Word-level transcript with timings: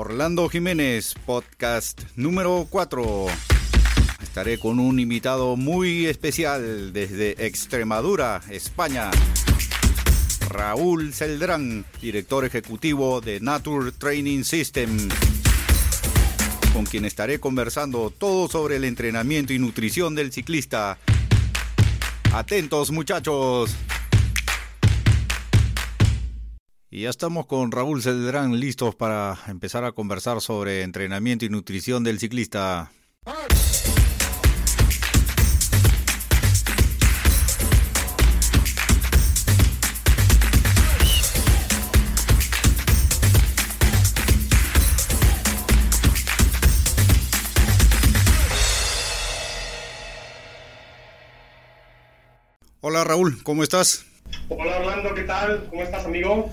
Orlando 0.00 0.48
Jiménez, 0.48 1.16
podcast 1.26 2.02
número 2.14 2.68
4. 2.70 3.26
Estaré 4.22 4.56
con 4.56 4.78
un 4.78 5.00
invitado 5.00 5.56
muy 5.56 6.06
especial 6.06 6.92
desde 6.92 7.44
Extremadura, 7.44 8.40
España. 8.48 9.10
Raúl 10.48 11.12
Celdrán, 11.12 11.84
director 12.00 12.44
ejecutivo 12.44 13.20
de 13.20 13.40
Nature 13.40 13.90
Training 13.90 14.44
System, 14.44 15.08
con 16.72 16.86
quien 16.86 17.04
estaré 17.04 17.40
conversando 17.40 18.10
todo 18.16 18.48
sobre 18.48 18.76
el 18.76 18.84
entrenamiento 18.84 19.52
y 19.52 19.58
nutrición 19.58 20.14
del 20.14 20.30
ciclista. 20.30 20.96
Atentos 22.32 22.92
muchachos. 22.92 23.74
Y 26.90 27.02
ya 27.02 27.10
estamos 27.10 27.44
con 27.44 27.70
Raúl 27.70 28.02
Celdrán 28.02 28.58
listos 28.58 28.94
para 28.94 29.38
empezar 29.46 29.84
a 29.84 29.92
conversar 29.92 30.40
sobre 30.40 30.82
entrenamiento 30.82 31.44
y 31.44 31.50
nutrición 31.50 32.02
del 32.02 32.18
ciclista. 32.18 32.90
Hola 52.80 53.04
Raúl, 53.04 53.42
¿cómo 53.42 53.62
estás? 53.62 54.06
Hola 54.48 54.78
Orlando, 54.78 55.14
¿qué 55.14 55.24
tal? 55.24 55.66
¿Cómo 55.68 55.82
estás 55.82 56.06
amigo? 56.06 56.50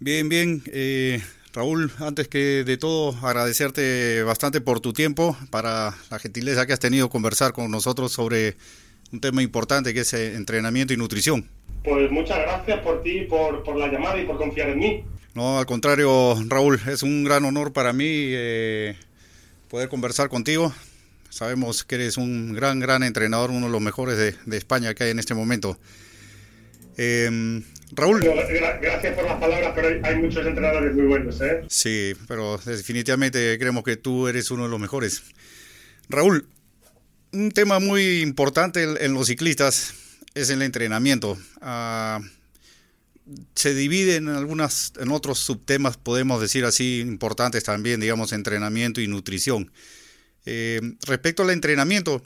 Bien, 0.00 0.28
bien. 0.28 0.62
Eh, 0.66 1.20
Raúl, 1.52 1.90
antes 1.98 2.28
que 2.28 2.62
de 2.62 2.76
todo, 2.76 3.16
agradecerte 3.26 4.22
bastante 4.22 4.60
por 4.60 4.78
tu 4.78 4.92
tiempo, 4.92 5.36
para 5.50 5.92
la 6.08 6.18
gentileza 6.20 6.66
que 6.66 6.72
has 6.72 6.78
tenido 6.78 7.08
conversar 7.08 7.52
con 7.52 7.68
nosotros 7.68 8.12
sobre 8.12 8.56
un 9.12 9.20
tema 9.20 9.42
importante 9.42 9.92
que 9.92 10.00
es 10.00 10.12
eh, 10.12 10.36
entrenamiento 10.36 10.94
y 10.94 10.96
nutrición. 10.96 11.50
Pues 11.82 12.12
muchas 12.12 12.38
gracias 12.38 12.78
por 12.80 13.02
ti, 13.02 13.22
por, 13.22 13.64
por 13.64 13.76
la 13.76 13.88
llamada 13.88 14.20
y 14.20 14.24
por 14.24 14.38
confiar 14.38 14.68
en 14.68 14.78
mí. 14.78 15.04
No, 15.34 15.58
al 15.58 15.66
contrario, 15.66 16.36
Raúl, 16.46 16.80
es 16.86 17.02
un 17.02 17.24
gran 17.24 17.44
honor 17.44 17.72
para 17.72 17.92
mí 17.92 18.06
eh, 18.06 18.96
poder 19.68 19.88
conversar 19.88 20.28
contigo. 20.28 20.72
Sabemos 21.28 21.82
que 21.82 21.96
eres 21.96 22.18
un 22.18 22.52
gran, 22.52 22.78
gran 22.78 23.02
entrenador, 23.02 23.50
uno 23.50 23.66
de 23.66 23.72
los 23.72 23.80
mejores 23.80 24.16
de, 24.16 24.36
de 24.46 24.56
España 24.56 24.94
que 24.94 25.04
hay 25.04 25.10
en 25.10 25.18
este 25.18 25.34
momento. 25.34 25.76
Eh, 26.98 27.62
Raúl. 27.92 28.22
gracias 28.22 29.14
por 29.14 29.24
las 29.24 29.40
palabras, 29.40 29.72
pero 29.74 30.04
hay 30.04 30.16
muchos 30.16 30.46
entrenadores 30.46 30.94
muy 30.94 31.06
buenos, 31.06 31.40
¿eh? 31.40 31.62
Sí, 31.68 32.12
pero 32.26 32.58
definitivamente 32.58 33.56
creemos 33.58 33.84
que 33.84 33.96
tú 33.96 34.28
eres 34.28 34.50
uno 34.50 34.64
de 34.64 34.68
los 34.68 34.80
mejores. 34.80 35.22
Raúl, 36.08 36.46
un 37.32 37.50
tema 37.50 37.78
muy 37.78 38.20
importante 38.20 38.82
en 38.82 39.14
los 39.14 39.28
ciclistas 39.28 39.94
es 40.34 40.50
el 40.50 40.62
entrenamiento. 40.62 41.38
Uh, 41.62 42.22
se 43.54 43.74
divide 43.74 44.16
en 44.16 44.28
algunas, 44.28 44.92
en 44.98 45.10
otros 45.10 45.38
subtemas, 45.38 45.96
podemos 45.96 46.40
decir 46.40 46.64
así, 46.64 47.00
importantes 47.00 47.62
también, 47.64 48.00
digamos, 48.00 48.32
entrenamiento 48.32 49.00
y 49.00 49.06
nutrición. 49.06 49.70
Eh, 50.46 50.80
respecto 51.06 51.42
al 51.42 51.50
entrenamiento, 51.50 52.22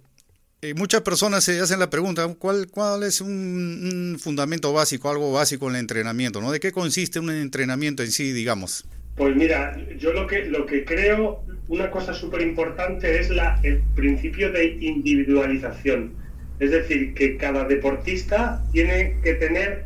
eh, 0.62 0.74
muchas 0.74 1.00
personas 1.00 1.42
se 1.42 1.60
hacen 1.60 1.80
la 1.80 1.90
pregunta, 1.90 2.24
¿cuál, 2.38 2.68
cuál 2.70 3.02
es 3.02 3.20
un, 3.20 4.16
fundamento 4.20 4.72
básico, 4.72 5.10
algo 5.10 5.32
básico 5.32 5.68
en 5.68 5.74
el 5.74 5.80
entrenamiento? 5.80 6.40
¿no? 6.40 6.52
¿De 6.52 6.60
qué 6.60 6.70
consiste 6.70 7.18
un 7.18 7.30
entrenamiento 7.30 8.04
en 8.04 8.12
sí, 8.12 8.30
digamos? 8.32 8.86
Pues 9.16 9.34
mira, 9.34 9.76
yo 9.98 10.12
lo 10.12 10.28
que, 10.28 10.44
lo 10.44 10.64
que 10.64 10.84
creo, 10.84 11.44
una 11.66 11.90
cosa 11.90 12.14
súper 12.14 12.42
importante 12.42 13.18
es 13.18 13.28
la, 13.30 13.58
el 13.64 13.82
principio 13.96 14.52
de 14.52 14.76
individualización. 14.80 16.14
Es 16.60 16.70
decir, 16.70 17.12
que 17.14 17.36
cada 17.36 17.64
deportista 17.64 18.64
tiene 18.72 19.16
que 19.24 19.34
tener 19.34 19.84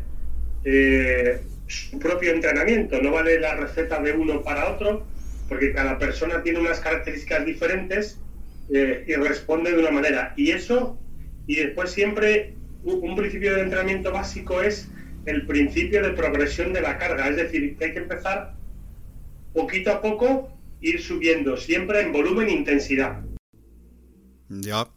eh, 0.64 1.40
su 1.68 1.98
propio 1.98 2.32
entrenamiento. 2.32 3.00
No 3.00 3.12
vale 3.12 3.40
la 3.40 3.54
receta 3.54 3.98
de 4.02 4.12
uno 4.12 4.42
para 4.42 4.70
otro, 4.74 5.06
porque 5.48 5.72
cada 5.72 5.98
persona 5.98 6.42
tiene 6.42 6.58
unas 6.58 6.80
características 6.80 7.46
diferentes 7.46 8.18
eh, 8.72 9.04
y 9.06 9.14
responde 9.14 9.72
de 9.72 9.78
una 9.78 9.90
manera. 9.90 10.34
Y 10.36 10.50
eso, 10.50 10.98
y 11.46 11.56
después 11.56 11.90
siempre 11.90 12.54
un, 12.82 13.16
principio 13.16 13.54
de 13.54 13.62
entrenamiento 13.62 14.12
básico 14.12 14.62
es 14.62 14.88
el 15.24 15.46
principio 15.46 16.02
de 16.02 16.10
progresión 16.10 16.72
de 16.72 16.80
la 16.80 16.98
carga, 16.98 17.28
es 17.28 17.36
decir, 17.36 17.76
que 17.76 17.86
hay 17.86 17.92
que 17.92 17.98
empezar 17.98 18.54
poquito 19.52 19.90
a 19.90 20.00
poco, 20.00 20.56
ir 20.80 21.02
subiendo, 21.02 21.56
siempre 21.56 22.00
en 22.00 22.12
volumen 22.12 22.48
e 22.48 22.52
intensidad. 22.52 23.22
Ya. 24.48 24.88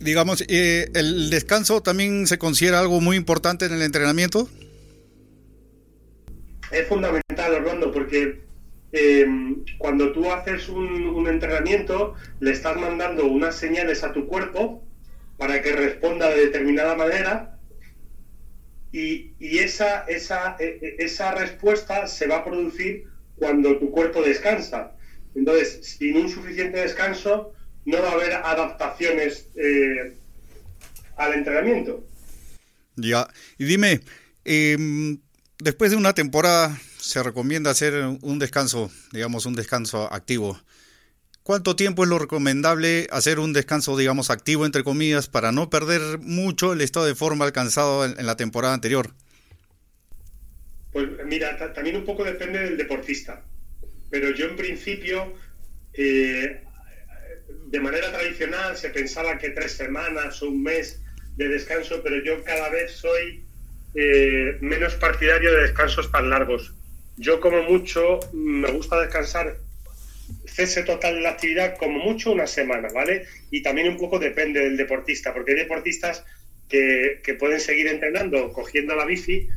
Digamos, 0.00 0.44
eh, 0.48 0.88
¿el 0.94 1.30
descanso 1.30 1.82
también 1.82 2.26
se 2.26 2.38
considera 2.38 2.80
algo 2.80 3.00
muy 3.00 3.16
importante 3.16 3.66
en 3.66 3.74
el 3.74 3.82
entrenamiento? 3.82 4.48
Es 6.72 6.88
fundamental, 6.88 7.54
Orlando, 7.54 7.92
porque 7.92 8.40
eh, 8.92 9.26
cuando 9.78 10.12
tú 10.12 10.30
haces 10.30 10.68
un, 10.68 11.26
entrenamiento, 11.28 12.14
le 12.40 12.50
estás 12.50 12.76
mandando 12.76 13.26
unas 13.26 13.56
señales 13.56 14.02
a 14.02 14.12
tu 14.12 14.26
cuerpo 14.26 14.84
para 15.36 15.62
que 15.62 15.72
responda 15.72 16.28
de 16.30 16.46
determinada 16.46 16.96
manera 16.96 17.58
y, 18.92 19.32
esa, 19.38 20.04
esa, 20.08 20.56
e, 20.58 20.96
e, 20.98 21.04
esa 21.04 21.32
respuesta 21.34 22.06
se 22.06 22.26
va 22.26 22.38
a 22.38 22.44
producir 22.44 23.04
cuando 23.36 23.78
tu 23.78 23.90
cuerpo 23.90 24.22
descansa. 24.22 24.96
Entonces, 25.34 25.80
sin 25.82 26.16
un 26.16 26.28
suficiente 26.28 26.78
descanso, 26.78 27.52
no 27.84 28.02
va 28.02 28.10
a 28.10 28.12
haber 28.12 28.32
adaptaciones 28.32 29.48
eh, 29.54 30.16
al 31.16 31.34
entrenamiento. 31.34 32.04
Ya, 32.96 33.28
y 33.58 33.64
dime, 33.64 34.00
em, 34.44 35.18
después 35.58 35.90
de 35.90 35.96
una 35.96 36.12
temporada 36.12 36.78
se 37.00 37.22
recomienda 37.22 37.70
hacer 37.70 37.94
un 38.20 38.38
descanso, 38.38 38.90
digamos 39.12 39.46
un 39.46 39.54
descanso 39.54 40.12
activo. 40.12 40.60
¿Cuánto 41.42 41.74
tiempo 41.74 42.04
es 42.04 42.08
lo 42.10 42.18
recomendable 42.18 43.06
hacer 43.10 43.38
un 43.38 43.52
descanso, 43.52 43.96
digamos, 43.96 44.30
activo, 44.30 44.66
entre 44.66 44.84
comillas, 44.84 45.28
para 45.28 45.52
no 45.52 45.70
perder 45.70 46.18
mucho 46.18 46.72
el 46.72 46.80
estado 46.80 47.06
de 47.06 47.14
forma 47.14 47.44
alcanzado 47.44 48.04
en, 48.04 48.24
la 48.24 48.36
temporada 48.36 48.74
anterior? 48.74 49.10
Pues 50.92 51.08
mira, 51.24 51.56
también 51.72 51.96
un 51.96 52.04
poco 52.04 52.24
depende 52.24 52.58
del 52.60 52.76
deportista. 52.76 53.42
Pero 54.10 54.30
yo 54.30 54.46
en 54.46 54.56
principio, 54.56 55.32
eh, 55.94 56.62
de 57.66 57.80
manera 57.80 58.12
tradicional, 58.12 58.76
se 58.76 58.90
pensaba 58.90 59.38
que 59.38 59.50
tres 59.50 59.72
semanas 59.72 60.42
o 60.42 60.48
un 60.48 60.62
mes 60.62 61.00
de 61.36 61.48
descanso, 61.48 62.02
pero 62.02 62.22
yo 62.22 62.44
cada 62.44 62.68
vez 62.68 62.92
soy 62.92 63.44
eh, 63.94 64.58
menos 64.60 64.94
partidario 64.94 65.52
de 65.52 65.62
descansos 65.62 66.12
tan 66.12 66.28
largos. 66.28 66.74
Yo 67.20 67.38
como 67.38 67.62
mucho 67.64 68.18
me 68.32 68.70
gusta 68.72 68.98
descansar 68.98 69.58
cese 70.46 70.84
total 70.84 71.16
de 71.16 71.20
la 71.20 71.30
actividad 71.32 71.76
como 71.76 71.98
mucho 71.98 72.32
una 72.32 72.46
semana, 72.46 72.88
¿vale? 72.94 73.26
Y 73.50 73.62
también 73.62 73.88
un 73.88 73.98
poco 73.98 74.18
depende 74.18 74.60
del 74.60 74.78
deportista, 74.78 75.34
porque 75.34 75.50
hay 75.50 75.58
deportistas 75.58 76.24
que, 76.66 77.20
pueden 77.38 77.60
seguir 77.60 77.88
entrenando, 77.88 78.54
cogiendo 78.54 78.96
la 78.96 79.04
bici, 79.04 79.48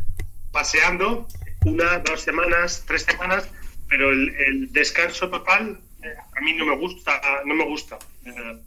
paseando 0.51 1.25
una, 1.63 1.99
dos 1.99 2.19
semanas, 2.21 2.83
tres 2.85 3.03
semanas, 3.03 3.49
pero 3.87 4.11
el, 4.11 4.69
descanso 4.73 5.29
total 5.29 5.79
eh, 6.03 6.15
a 6.35 6.41
mí 6.41 6.53
no 6.55 6.65
me 6.65 6.75
gusta, 6.75 7.43
no 7.45 7.55
me 7.55 7.63
gusta. 7.63 7.97
Eh, 8.25 8.57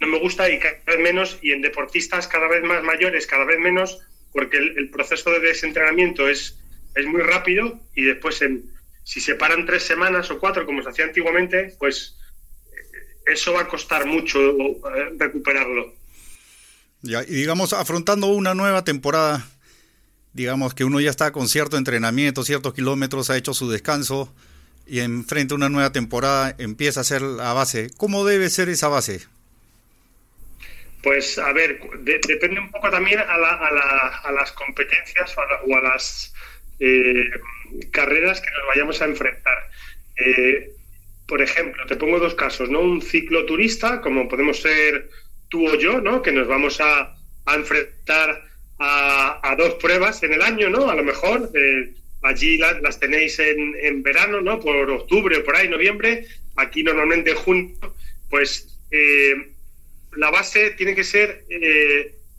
no 0.00 0.06
me 0.06 0.18
gusta 0.18 0.50
y 0.50 0.58
cada 0.58 0.76
vez 0.84 0.98
menos, 0.98 1.38
y 1.40 1.52
en 1.52 1.62
deportistas 1.62 2.28
cada 2.28 2.46
vez 2.46 2.62
más 2.62 2.82
mayores, 2.82 3.26
cada 3.26 3.46
vez 3.46 3.58
menos, 3.58 4.06
porque 4.32 4.58
el 4.58 4.90
proceso 4.90 5.30
de 5.30 5.40
desentrenamiento 5.40 6.28
es 6.28 6.60
es 6.94 7.06
muy 7.06 7.22
rápido 7.22 7.80
y 7.94 8.04
después 8.04 8.42
en, 8.42 8.70
si 9.04 9.20
se 9.20 9.34
paran 9.34 9.66
tres 9.66 9.82
semanas 9.82 10.30
o 10.30 10.38
cuatro 10.38 10.66
como 10.66 10.82
se 10.82 10.90
hacía 10.90 11.04
antiguamente, 11.04 11.74
pues 11.78 12.16
eh, 12.72 13.32
eso 13.32 13.52
va 13.52 13.62
a 13.62 13.68
costar 13.68 14.06
mucho 14.06 14.38
eh, 14.40 15.14
recuperarlo. 15.18 15.94
Ya, 17.02 17.22
y 17.22 17.32
digamos, 17.32 17.72
afrontando 17.72 18.26
una 18.26 18.54
nueva 18.54 18.84
temporada, 18.84 19.48
digamos 20.32 20.74
que 20.74 20.84
uno 20.84 21.00
ya 21.00 21.10
está 21.10 21.32
con 21.32 21.48
cierto 21.48 21.76
entrenamiento, 21.76 22.44
ciertos 22.44 22.74
kilómetros, 22.74 23.30
ha 23.30 23.36
hecho 23.36 23.54
su 23.54 23.70
descanso 23.70 24.32
y 24.86 25.00
enfrente 25.00 25.54
a 25.54 25.56
una 25.56 25.68
nueva 25.68 25.92
temporada 25.92 26.54
empieza 26.58 27.00
a 27.00 27.04
ser 27.04 27.22
la 27.22 27.52
base. 27.52 27.90
¿Cómo 27.96 28.24
debe 28.24 28.50
ser 28.50 28.68
esa 28.68 28.88
base? 28.88 29.26
Pues 31.02 31.38
a 31.38 31.52
ver, 31.52 31.80
depende 32.02 32.60
un 32.60 32.70
poco 32.70 32.90
también 32.90 33.20
a, 33.20 33.22
a, 33.24 34.32
las 34.32 34.52
competencias 34.52 35.34
o 35.36 35.76
a 35.76 35.80
las 35.80 36.34
eh, 36.80 37.30
carreras 37.90 38.40
que 38.40 38.50
nos 38.50 38.66
vayamos 38.68 39.02
a 39.02 39.04
enfrentar. 39.04 39.58
Eh, 40.16 40.70
por 41.26 41.42
ejemplo, 41.42 41.86
te 41.86 41.96
pongo 41.96 42.18
dos 42.18 42.34
casos, 42.34 42.70
¿no? 42.70 42.80
Un 42.80 43.02
cicloturista, 43.02 44.00
como 44.00 44.28
podemos 44.28 44.60
ser 44.60 45.10
tú 45.48 45.68
o 45.68 45.74
yo, 45.74 46.00
¿no? 46.00 46.22
Que 46.22 46.32
nos 46.32 46.48
vamos 46.48 46.80
a, 46.80 47.16
enfrentar 47.54 48.44
a, 48.78 49.54
dos 49.58 49.74
pruebas 49.74 50.22
en 50.22 50.32
el 50.32 50.42
año, 50.42 50.70
¿no? 50.70 50.88
A 50.88 50.94
lo 50.94 51.02
mejor, 51.04 51.50
eh, 51.54 51.92
allí 52.22 52.56
las, 52.56 52.98
tenéis 52.98 53.38
en, 53.38 53.74
en, 53.82 54.02
verano, 54.02 54.40
¿no? 54.40 54.58
Por 54.60 54.88
octubre, 54.90 55.40
por 55.40 55.56
ahí, 55.56 55.68
noviembre, 55.68 56.26
aquí 56.56 56.82
normalmente 56.82 57.30
en 57.30 57.36
junio, 57.36 57.94
pues 58.30 58.78
la 60.16 60.30
base 60.30 60.70
tiene 60.70 60.94
que 60.94 61.04
ser 61.04 61.44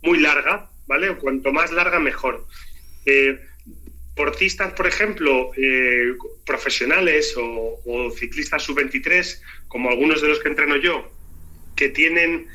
muy 0.02 0.20
larga, 0.20 0.70
¿vale? 0.88 1.16
Cuanto 1.16 1.52
más 1.52 1.72
larga, 1.72 2.00
mejor. 2.00 2.48
Eh, 4.12 4.16
portistas, 4.16 4.74
por 4.74 4.88
ejemplo, 4.88 5.52
profesionales 6.46 7.36
o, 7.38 8.12
ciclistas 8.18 8.64
sub-23, 8.64 9.42
como 9.68 9.90
algunos 9.90 10.22
de 10.22 10.28
los 10.28 10.40
que 10.40 10.50
entreno 10.50 10.76
yo, 10.76 11.12
que 11.76 11.90
tienen 11.90 12.48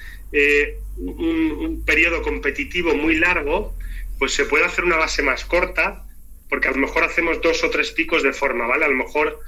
un, 0.97 1.53
un 1.53 1.85
periodo 1.85 2.23
competitivo 2.23 2.94
muy 2.94 3.17
largo, 3.17 3.75
pues 4.19 4.32
se 4.32 4.44
puede 4.44 4.64
hacer 4.64 4.85
una 4.85 4.97
base 4.97 5.23
más 5.23 5.44
corta, 5.44 6.06
porque 6.49 6.69
a 6.69 6.73
lo 6.73 6.79
mejor 6.79 7.05
hacemos 7.05 7.41
dos 7.43 7.64
o 7.64 7.70
tres 7.70 7.91
picos 7.91 8.23
de 8.23 8.32
forma, 8.32 8.67
¿vale? 8.67 8.85
A 8.85 8.88
lo 8.88 8.94
mejor 8.94 9.41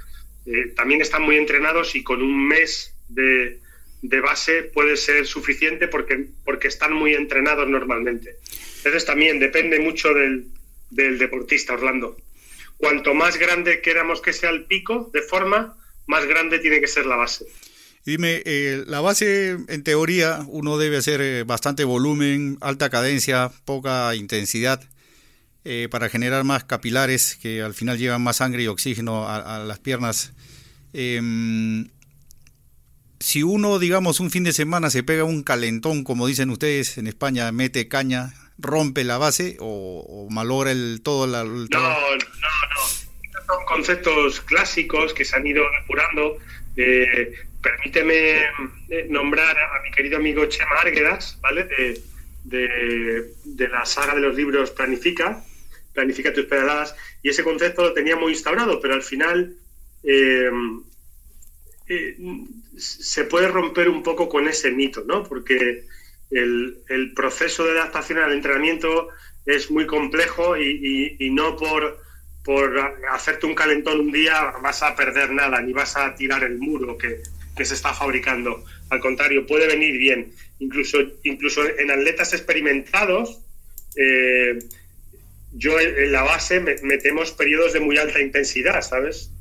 eh, 0.45 0.73
también 0.75 1.01
están 1.01 1.21
muy 1.21 1.37
entrenados 1.37 1.95
y 1.95 2.03
con 2.03 2.21
un 2.21 2.47
mes 2.47 2.93
de, 3.07 3.59
base 4.21 4.63
puede 4.63 4.97
ser 4.97 5.25
suficiente 5.25 5.87
porque, 5.87 6.27
porque 6.43 6.67
están 6.67 6.93
muy 6.93 7.13
entrenados 7.13 7.67
normalmente. 7.67 8.35
Entonces 8.77 9.05
también 9.05 9.39
depende 9.39 9.79
mucho 9.79 10.13
del, 10.13 10.45
deportista, 10.89 11.73
Orlando. 11.73 12.17
Cuanto 12.77 13.13
más 13.13 13.37
grande 13.37 13.81
queramos 13.81 14.21
que 14.21 14.33
sea 14.33 14.49
el 14.49 14.65
pico 14.65 15.09
de 15.13 15.21
forma, 15.21 15.77
más 16.07 16.25
grande 16.25 16.59
tiene 16.59 16.79
que 16.79 16.87
ser 16.87 17.05
la 17.05 17.15
base. 17.15 17.45
Dime, 18.05 18.41
eh, 18.45 18.83
la 18.87 19.01
base 19.01 19.57
en 19.67 19.83
teoría 19.83 20.45
uno 20.47 20.77
debe 20.77 20.97
hacer 20.97 21.21
eh, 21.21 21.43
bastante 21.43 21.83
volumen, 21.83 22.57
alta 22.61 22.89
cadencia, 22.89 23.51
poca 23.65 24.15
intensidad. 24.15 24.81
Eh, 25.65 25.89
para 25.91 26.07
generar 26.07 26.45
más 26.45 26.63
capilares 26.63 27.37
que 27.39 27.61
al 27.61 27.73
final 27.73 27.97
llevan 27.97 28.21
más 28.21 28.37
sangre 28.37 28.63
y 28.63 28.67
oxígeno 28.67 29.27
a, 29.27 29.59
las 29.59 29.77
piernas. 29.79 30.31
Em, 30.93 31.89
si 33.19 33.43
uno, 33.43 33.77
digamos, 33.77 34.21
un 34.21 34.31
fin 34.31 34.45
de 34.45 34.53
semana 34.53 34.89
se 34.89 35.03
pega 35.03 35.25
un 35.25 35.43
calentón, 35.43 36.05
como 36.05 36.27
dicen 36.27 36.49
ustedes 36.49 36.97
en 36.97 37.07
España, 37.07 37.51
mete 37.51 37.89
caña, 37.89 38.33
rompe 38.59 39.03
la 39.03 39.17
base 39.17 39.57
o, 39.59 40.27
malogra 40.29 40.71
el 40.71 41.01
todo 41.03 41.27
la... 41.27 41.43
No, 41.43 41.67
no, 41.67 41.67
no. 41.67 43.47
Son 43.47 43.65
conceptos 43.65 44.41
clásicos 44.41 45.13
que 45.13 45.25
se 45.25 45.35
han 45.35 45.47
ido 45.47 45.63
depurando. 45.81 46.37
Eh, 46.75 47.33
permíteme 47.61 48.43
eh, 48.89 49.07
nombrar 49.09 49.57
a 49.57 49.81
mi 49.83 49.91
querido 49.91 50.17
amigo 50.17 50.45
Chema 50.45 50.79
Arguedas, 50.81 51.39
¿vale? 51.41 51.63
De, 51.65 52.01
de, 52.43 53.67
la 53.67 53.85
saga 53.85 54.15
de 54.15 54.21
los 54.21 54.35
libros 54.35 54.71
Planifica, 54.71 55.43
planifica 55.93 56.33
tus 56.33 56.45
pedaladas, 56.45 56.95
y 57.21 57.29
ese 57.29 57.43
concepto 57.43 57.83
lo 57.83 57.93
tenía 57.93 58.15
muy 58.15 58.31
instaurado, 58.31 58.79
pero 58.79 58.93
al 58.93 59.03
final 59.03 59.55
eh, 60.03 60.49
eh, 61.87 62.17
se 62.77 63.23
puede 63.25 63.47
romper 63.47 63.89
un 63.89 64.03
poco 64.03 64.29
con 64.29 64.47
ese 64.47 64.71
mito, 64.71 65.03
¿no? 65.05 65.23
Porque 65.23 65.85
el, 66.31 67.13
proceso 67.15 67.65
de 67.65 67.71
adaptación 67.71 68.19
al 68.19 68.33
entrenamiento 68.33 69.09
es 69.45 69.71
muy 69.71 69.85
complejo 69.85 70.57
y, 70.57 71.29
no 71.31 71.55
por, 71.57 71.99
por 72.43 72.79
hacerte 73.11 73.45
un 73.45 73.55
calentón 73.55 73.99
un 73.99 74.11
día 74.11 74.53
vas 74.61 74.83
a 74.83 74.95
perder 74.95 75.31
nada, 75.31 75.61
ni 75.61 75.73
vas 75.73 75.95
a 75.95 76.15
tirar 76.15 76.43
el 76.43 76.57
muro 76.57 76.97
que, 76.97 77.21
se 77.65 77.73
está 77.73 77.93
fabricando. 77.93 78.63
Al 78.89 79.01
contrario, 79.01 79.45
puede 79.45 79.67
venir 79.67 79.97
bien. 79.97 80.31
Incluso, 80.59 80.99
incluso 81.23 81.61
en 81.67 81.91
atletas 81.91 82.31
experimentados, 82.31 83.41
eh, 83.97 84.59
yo 85.51 85.77
en 85.77 86.11
la 86.11 86.21
base 86.21 86.59
metemos 86.61 87.31
periodos 87.31 87.73
de 87.73 87.81
muy 87.81 87.97
alta 87.97 88.21
intensidad, 88.21 88.81
¿sabes? 88.81 89.31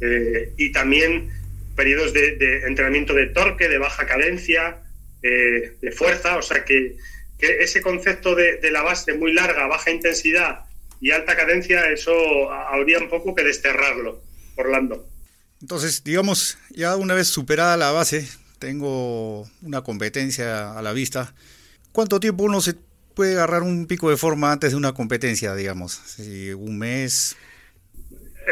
Eh, 0.00 0.52
y 0.56 0.72
también 0.72 1.30
periodos 1.76 2.12
de, 2.12 2.62
entrenamiento 2.66 3.14
de 3.14 3.26
torque, 3.26 3.68
de 3.68 3.78
baja 3.78 4.06
cadencia, 4.06 4.82
eh, 5.22 5.76
de 5.80 5.92
fuerza, 5.92 6.36
o 6.36 6.42
sea 6.42 6.64
que, 6.64 6.96
ese 7.38 7.82
concepto 7.82 8.34
de, 8.34 8.58
la 8.72 8.82
base 8.82 9.14
muy 9.14 9.32
larga, 9.32 9.68
baja 9.68 9.92
intensidad 9.92 10.64
y 11.00 11.12
alta 11.12 11.36
cadencia, 11.36 11.88
eso 11.90 12.50
habría 12.50 12.98
un 12.98 13.08
poco 13.08 13.32
que 13.34 13.44
desterrarlo, 13.44 14.20
Orlando. 14.56 15.08
Entonces, 15.60 16.02
digamos, 16.02 16.58
ya 16.70 16.96
una 16.96 17.14
vez 17.14 17.28
superada 17.28 17.76
la 17.76 17.92
base, 17.92 18.26
tengo 18.58 19.48
una 19.62 19.82
competencia 19.82 20.76
a 20.76 20.82
la 20.82 20.92
vista. 20.92 21.32
¿Cuánto 21.92 22.20
tiempo 22.20 22.44
uno 22.44 22.60
se 22.60 22.74
puede 23.14 23.34
agarrar 23.34 23.62
un 23.62 23.86
pico 23.86 24.10
de 24.10 24.16
forma 24.16 24.52
antes 24.52 24.70
de 24.70 24.76
una 24.76 24.92
competencia, 24.92 25.54
digamos? 25.54 25.92
Si 25.92 26.52
un 26.52 26.78
mes. 26.78 27.36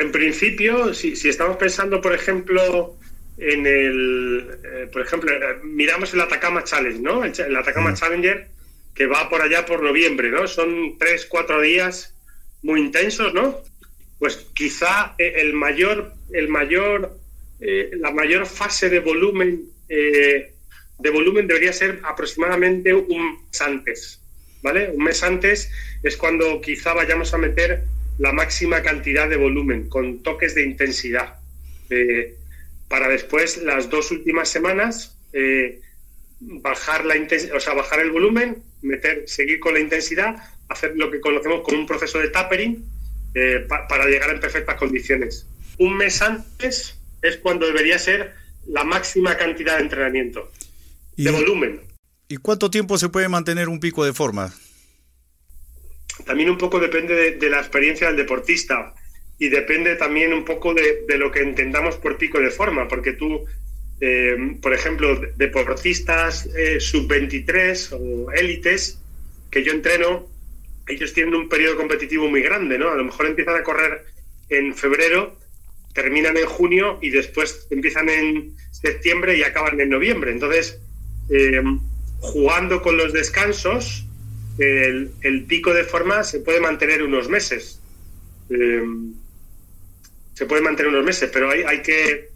En 0.00 0.10
principio, 0.10 0.92
si, 0.94 1.12
estamos 1.28 1.56
pensando, 1.56 2.00
por 2.00 2.12
ejemplo, 2.12 2.98
en 3.38 3.66
el. 3.66 4.58
Eh, 4.64 4.88
por 4.92 5.02
ejemplo, 5.02 5.32
eh, 5.32 5.56
miramos 5.64 6.12
el 6.14 6.20
Atacama 6.20 6.64
Challenge, 6.64 7.00
¿no? 7.00 7.24
El, 7.24 7.56
Atacama 7.56 7.94
Challenger, 7.94 8.48
que 8.94 9.06
va 9.06 9.28
por 9.28 9.42
allá 9.42 9.66
por 9.66 9.82
noviembre, 9.82 10.30
¿no? 10.30 10.46
Son 10.46 10.96
tres, 10.98 11.26
cuatro 11.26 11.60
días 11.60 12.14
muy 12.62 12.80
intensos, 12.80 13.32
¿no? 13.34 13.60
Pues 14.18 14.36
quizá 14.54 15.14
eh, 15.18 15.34
el 15.36 15.52
mayor, 15.52 16.12
el 16.32 16.48
mayor, 16.48 17.18
la 17.58 18.10
mayor 18.10 18.44
fase 18.46 18.90
de 18.90 19.00
volumen, 19.00 19.62
de 19.88 21.10
volumen 21.10 21.46
debería 21.46 21.72
ser 21.72 22.00
aproximadamente 22.04 22.92
un 22.92 23.40
mes 23.46 23.60
antes. 23.62 24.20
Un 24.62 25.04
mes 25.04 25.22
antes 25.22 25.70
es 26.02 26.16
cuando 26.16 26.60
quizá 26.60 26.92
vayamos 26.92 27.32
a 27.32 27.38
meter 27.38 27.84
la 28.18 28.32
máxima 28.32 28.82
cantidad 28.82 29.28
de 29.28 29.36
volumen 29.36 29.88
con 29.88 30.22
toques 30.22 30.54
de 30.54 30.64
intensidad. 30.64 31.34
Eh, 31.90 32.34
para 32.88 33.08
después, 33.08 33.58
las 33.58 33.90
dos 33.90 34.10
últimas 34.10 34.48
semanas, 34.48 35.18
eh, 35.32 35.80
bajar, 36.40 37.04
la 37.04 37.14
o 37.54 37.60
sea, 37.60 37.74
bajar 37.74 38.00
el 38.00 38.10
volumen, 38.10 38.62
meter, 38.82 39.24
seguir 39.26 39.58
con 39.60 39.74
la 39.74 39.80
intensidad, 39.80 40.36
hacer 40.68 40.96
lo 40.96 41.10
que 41.10 41.20
conocemos 41.20 41.62
como 41.62 41.78
un 41.78 41.86
proceso 41.86 42.18
de 42.18 42.28
tapering 42.28 42.84
eh, 43.34 43.66
para 43.68 44.06
llegar 44.06 44.30
en 44.30 44.40
perfectas 44.40 44.76
condiciones. 44.76 45.46
Un 45.78 45.96
mes 45.96 46.22
antes 46.22 46.98
es 47.22 47.36
cuando 47.38 47.66
debería 47.66 47.98
ser 47.98 48.34
la 48.66 48.84
máxima 48.84 49.36
cantidad 49.36 49.76
de 49.76 49.82
entrenamiento, 49.82 50.50
de 51.16 51.30
volumen. 51.30 51.80
¿Y 52.28 52.38
cuánto 52.38 52.70
tiempo 52.70 52.98
se 52.98 53.08
puede 53.08 53.28
mantener 53.28 53.68
un 53.68 53.78
pico 53.78 54.04
de 54.04 54.12
forma? 54.12 54.52
También 56.24 56.50
un 56.50 56.58
poco 56.58 56.80
depende 56.80 57.32
de, 57.32 57.50
la 57.50 57.58
experiencia 57.58 58.08
del 58.08 58.16
deportista 58.16 58.94
y 59.38 59.48
depende 59.48 59.96
también 59.96 60.32
un 60.32 60.44
poco 60.44 60.74
de, 60.74 61.04
lo 61.18 61.30
que 61.30 61.40
entendamos 61.40 61.96
por 61.96 62.16
pico 62.16 62.40
de 62.40 62.50
forma, 62.50 62.88
porque 62.88 63.12
tú, 63.12 63.44
eh, 64.00 64.56
por 64.62 64.72
ejemplo, 64.72 65.20
deportistas 65.36 66.46
eh, 66.56 66.80
sub-23 66.80 67.92
o 67.92 68.32
élites 68.32 68.98
que 69.50 69.62
yo 69.62 69.72
entreno, 69.72 70.26
ellos 70.88 71.12
tienen 71.12 71.34
un 71.34 71.48
periodo 71.48 71.76
competitivo 71.76 72.28
muy 72.28 72.42
grande, 72.42 72.78
¿no? 72.78 72.90
A 72.90 72.96
lo 72.96 73.04
mejor 73.04 73.26
empiezan 73.26 73.56
a 73.56 73.62
correr 73.62 74.04
en 74.48 74.74
febrero, 74.74 75.36
terminan 75.92 76.36
en 76.36 76.46
junio 76.46 76.98
y 77.02 77.10
después 77.10 77.66
empiezan 77.70 78.08
en 78.08 78.54
septiembre 78.70 79.36
y 79.36 79.42
acaban 79.42 79.80
en 79.80 79.90
noviembre. 79.90 80.30
Entonces, 80.30 80.78
eh, 81.30 81.62
jugando 82.20 82.82
con 82.82 82.96
los 82.96 83.12
descansos, 83.12 84.04
el, 84.58 85.44
pico 85.46 85.74
de 85.74 85.84
forma 85.84 86.24
se 86.24 86.40
puede 86.40 86.60
mantener 86.60 87.02
unos 87.02 87.28
meses. 87.28 87.80
Eh, 88.50 88.82
se 90.36 90.44
puede 90.44 90.60
mantener 90.60 90.92
unos 90.92 91.04
meses, 91.04 91.30
pero 91.32 91.50
hay, 91.50 91.62
hay, 91.62 91.80
que, 91.80 92.28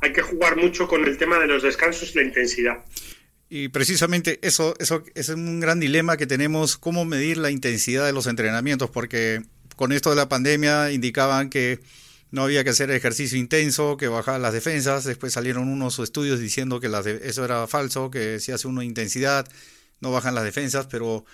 hay 0.00 0.12
que 0.12 0.20
jugar 0.20 0.58
mucho 0.58 0.86
con 0.86 1.06
el 1.06 1.16
tema 1.16 1.38
de 1.38 1.46
los 1.46 1.62
descansos 1.62 2.12
y 2.12 2.18
la 2.18 2.24
intensidad. 2.24 2.84
Y 3.48 3.68
precisamente 3.68 4.38
eso, 4.42 4.74
eso 4.78 5.02
es 5.14 5.30
un 5.30 5.58
gran 5.58 5.80
dilema 5.80 6.18
que 6.18 6.26
tenemos, 6.26 6.76
cómo 6.76 7.06
medir 7.06 7.38
la 7.38 7.50
intensidad 7.50 8.04
de 8.04 8.12
los 8.12 8.26
entrenamientos, 8.26 8.90
porque 8.90 9.40
con 9.74 9.90
esto 9.92 10.10
de 10.10 10.16
la 10.16 10.28
pandemia 10.28 10.92
indicaban 10.92 11.48
que 11.48 11.80
no 12.30 12.42
había 12.42 12.62
que 12.62 12.70
hacer 12.70 12.90
ejercicio 12.90 13.38
intenso, 13.38 13.96
que 13.96 14.08
bajaban 14.08 14.42
las 14.42 14.52
defensas, 14.52 15.04
después 15.04 15.32
salieron 15.32 15.68
unos 15.68 15.98
estudios 15.98 16.40
diciendo 16.40 16.78
que 16.78 16.90
eso 17.22 17.44
era 17.44 17.66
falso, 17.66 18.10
que 18.10 18.38
si 18.38 18.52
hace 18.52 18.68
uno 18.68 18.82
intensidad 18.82 19.48
no 20.00 20.12
bajan 20.12 20.34
las 20.34 20.44
defensas, 20.44 20.86
pero 20.86 21.24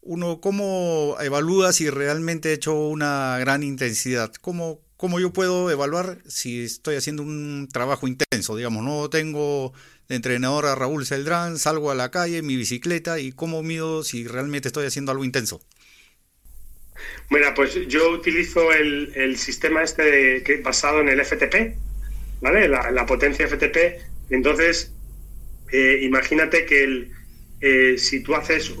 uno 0.00 0.40
cómo 0.40 1.16
evalúa 1.20 1.72
si 1.72 1.88
realmente 1.88 2.50
he 2.50 2.54
hecho 2.54 2.74
una 2.74 3.38
gran 3.38 3.62
intensidad, 3.62 4.32
cómo, 4.34 4.80
cómo 5.02 5.18
yo 5.18 5.32
puedo 5.32 5.68
evaluar 5.68 6.18
si 6.28 6.62
estoy 6.62 6.94
haciendo 6.94 7.24
un 7.24 7.66
trabajo 7.72 8.06
intenso, 8.06 8.54
digamos, 8.54 8.84
no 8.84 9.10
tengo 9.10 9.72
de 10.08 10.14
entrenador 10.14 10.64
a 10.64 10.76
Raúl 10.76 11.04
Celdrán, 11.06 11.58
salgo 11.58 11.90
a 11.90 11.96
la 11.96 12.12
calle, 12.12 12.38
en 12.38 12.46
mi 12.46 12.54
bicicleta 12.54 13.18
y 13.18 13.32
cómo 13.32 13.64
mido 13.64 14.04
si 14.04 14.28
realmente 14.28 14.68
estoy 14.68 14.86
haciendo 14.86 15.10
algo 15.10 15.24
intenso. 15.24 15.60
Bueno, 17.30 17.48
pues 17.56 17.74
yo 17.88 18.12
utilizo 18.12 18.70
el, 18.72 19.36
sistema 19.38 19.82
este 19.82 20.44
que, 20.44 20.58
basado 20.58 21.00
en 21.00 21.08
el 21.08 21.24
FTP, 21.24 21.76
¿vale? 22.40 22.68
La, 22.68 23.04
potencia 23.04 23.48
FTP. 23.48 24.00
Entonces, 24.30 24.92
eh, 25.72 25.98
imagínate 26.02 26.64
que 26.64 27.10
eh, 27.60 27.98
si 27.98 28.22
tú 28.22 28.36
haces 28.36 28.72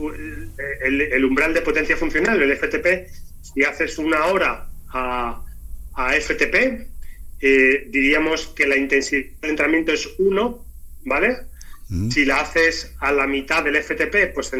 el, 0.84 1.24
umbral 1.24 1.52
de 1.52 1.62
potencia 1.62 1.96
funcional, 1.96 2.40
el 2.40 2.56
FTP, 2.56 3.10
si 3.40 3.64
haces 3.64 3.98
una 3.98 4.26
hora 4.26 4.68
a, 4.86 5.44
la 5.96 6.20
FTP, 6.20 6.86
eh, 7.40 7.86
diríamos 7.88 8.46
que 8.48 8.66
la 8.66 8.76
intensidad 8.76 9.24
del 9.40 9.50
entrenamiento 9.50 9.92
es 9.92 10.08
1, 10.18 10.64
¿vale? 11.04 11.38
Mm. 11.88 12.10
Si 12.10 12.24
la 12.24 12.40
haces 12.40 12.94
a 13.00 13.12
la 13.12 13.26
mitad 13.26 13.64
del 13.64 13.82
FTP, 13.82 14.32
pues 14.32 14.52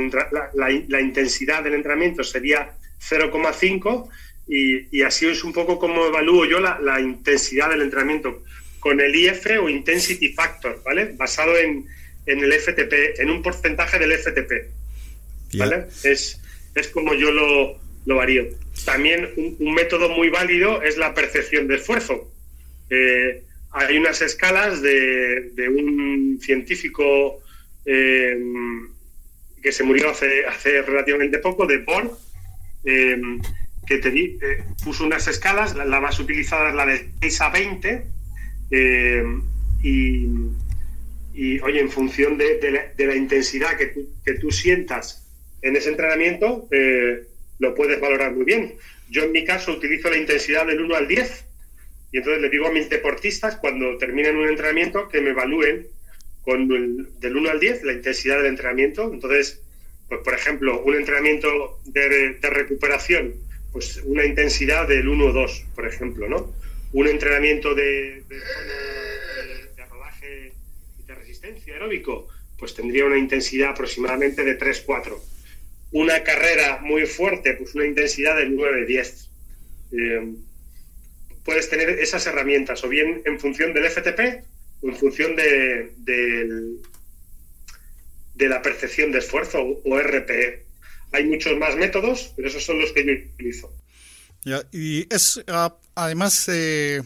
la, 0.55 1.01
intensidad 1.01 1.63
del 1.63 1.75
entrenamiento 1.75 2.25
sería 2.25 2.73
0,5 3.01 4.09
y, 4.49 4.99
y, 4.99 5.03
así 5.03 5.27
es 5.27 5.45
un 5.45 5.53
poco 5.53 5.79
como 5.79 6.07
evalúo 6.07 6.45
yo 6.45 6.61
la, 6.61 7.01
intensidad 7.01 7.71
del 7.71 7.83
entrenamiento 7.83 8.43
con 8.81 9.01
el 9.01 9.15
IF 9.15 9.47
o 9.63 9.69
Intensity 9.69 10.33
Factor, 10.33 10.83
¿vale? 10.85 11.15
Basado 11.17 11.57
en, 11.57 11.87
el 12.27 12.53
FTP, 12.53 13.21
en 13.21 13.31
un 13.31 13.43
porcentaje 13.43 13.99
del 13.99 14.13
FTP, 14.19 14.53
¿vale? 15.55 15.87
Es, 16.03 16.41
es 16.75 16.89
como 16.89 17.15
yo 17.15 17.31
lo, 17.31 17.81
lo 18.05 18.17
varío. 18.17 18.47
También 18.85 19.29
un, 19.37 19.75
método 19.75 20.09
muy 20.09 20.29
válido 20.29 20.83
es 20.83 20.97
la 20.97 21.15
percepción 21.15 21.69
de 21.69 21.77
esfuerzo. 21.77 22.31
Eh, 22.91 23.43
hay 23.71 23.97
unas 23.97 24.21
escalas 24.23 24.83
de, 24.83 25.53
un 25.69 26.39
científico 26.41 27.41
eh, 27.85 28.39
que 29.63 29.73
se 29.73 29.85
murió 29.85 30.11
hace, 30.11 30.45
hace 30.47 30.83
relativamente 30.83 31.39
poco, 31.39 31.67
de 31.67 31.79
Borg, 31.79 32.11
eh, 32.85 33.21
que 33.87 33.99
te 33.99 34.39
puso 34.85 35.05
unas 35.05 35.29
escalas, 35.29 35.75
la, 35.75 36.01
más 36.01 36.19
utilizada 36.19 36.71
es 36.71 36.75
la 36.75 36.87
de 36.87 37.11
6 37.21 37.41
a 37.41 37.51
20, 37.51 38.07
y, 41.35 41.61
oye, 41.61 41.81
en 41.81 41.91
función 41.91 42.37
de, 42.37 42.93
la, 42.99 43.17
intensidad 43.17 43.77
que 43.77 44.35
tú, 44.35 44.51
sientas 44.51 45.27
en 45.63 45.77
ese 45.77 45.91
entrenamiento, 45.91 46.69
lo 47.63 47.75
puedes 47.77 48.01
valorar 48.01 48.33
muy 48.33 48.45
bien. 48.45 48.75
Yo 49.09 49.23
en 49.23 49.33
mi 49.33 49.45
caso 49.45 49.73
utilizo 49.73 50.11
la 50.11 50.17
intensidad 50.17 50.67
del 50.67 50.81
1 50.81 50.97
al 50.97 51.07
10 51.07 51.45
y 52.11 52.19
entonces 52.19 52.43
le 52.43 52.51
digo 52.51 52.67
a 52.67 52.73
mis 52.73 52.91
deportistas 52.91 53.57
cuando 53.57 53.97
terminen 53.99 54.37
un 54.37 54.49
entrenamiento 54.49 55.09
que 55.09 55.21
me 55.21 55.31
evalúen 55.31 55.87
con 56.43 56.69
del 56.69 57.37
1 57.37 57.51
al 57.51 57.61
10 57.61 57.85
la 57.85 57.93
intensidad 57.93 58.39
del 58.39 58.47
entrenamiento. 58.47 59.11
Entonces, 59.13 59.63
pues 60.09 60.21
por 60.23 60.35
ejemplo, 60.35 60.83
un 60.83 60.97
entrenamiento 60.97 61.81
de, 61.85 62.37
recuperación, 62.43 63.35
pues 63.71 64.03
una 64.05 64.25
intensidad 64.25 64.89
del 64.89 65.07
1 65.07 65.25
o 65.25 65.33
2, 65.33 65.65
por 65.77 65.87
ejemplo, 65.87 66.29
¿no? 66.29 66.53
Un 66.93 67.07
entrenamiento 67.07 67.77
de, 67.77 68.25
de, 68.29 68.37
de 69.77 69.85
rodaje 69.89 70.53
y 71.01 71.07
de 71.07 71.15
resistencia 71.15 71.75
aeróbico, 71.75 72.27
pues 72.59 72.75
tendría 72.75 73.05
una 73.05 73.19
intensidad 73.19 73.71
aproximadamente 73.71 74.43
de 74.43 74.59
3-4 74.59 75.17
una 75.93 76.23
carrera 76.25 76.81
muy 76.83 77.07
fuerte, 77.07 77.55
pues 77.55 77.75
una 77.75 77.87
intensidad 77.87 78.37
del 78.37 78.57
9-10. 78.57 79.29
Eh, 79.93 80.35
puedes 81.45 81.69
tener 81.69 81.91
esas 81.91 82.27
herramientas, 82.27 82.83
o 82.83 82.89
bien 82.89 83.23
en 83.25 83.39
función 83.39 83.75
del 83.75 83.91
FTP 83.91 84.45
o 84.83 84.89
en 84.89 84.97
función 84.97 85.37
de, 85.37 85.93
de, 85.99 86.79
la 88.49 88.63
percepción 88.63 89.13
de 89.13 89.19
esfuerzo 89.19 89.63
o 89.85 89.99
RPE. 90.01 90.65
Hay 91.13 91.27
muchos 91.27 91.57
más 91.59 91.77
métodos, 91.77 92.33
pero 92.37 92.49
esos 92.49 92.65
son 92.65 92.81
los 92.81 92.93
que 92.93 93.05
yo 93.07 93.13
utilizo. 93.35 93.73
y 94.73 95.07
es 95.15 95.41
ah, 95.47 95.77
además 95.95 96.47
de 96.47 97.05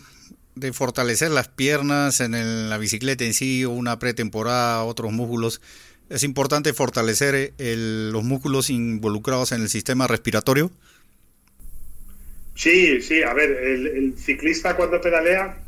fortalecer 0.72 1.30
las 1.30 1.48
piernas 1.48 2.20
en 2.20 2.70
la 2.70 2.78
bicicleta 2.78 3.24
en 3.24 3.34
sí, 3.34 3.64
una 3.64 3.98
pretemporada, 3.98 4.84
otros 4.84 5.12
músculos, 5.12 5.60
es 6.08 6.22
importante 6.22 6.72
fortalecer 6.72 7.52
los 7.58 8.24
músculos 8.24 8.70
involucrados 8.70 9.52
en 9.52 9.62
el 9.62 9.68
sistema 9.68 10.06
respiratorio. 10.06 10.70
Sí, 12.54 13.02
sí, 13.02 13.22
a 13.22 13.34
ver, 13.34 13.50
el, 13.50 14.14
ciclista 14.16 14.76
cuando 14.76 15.00
pedalea, 15.00 15.58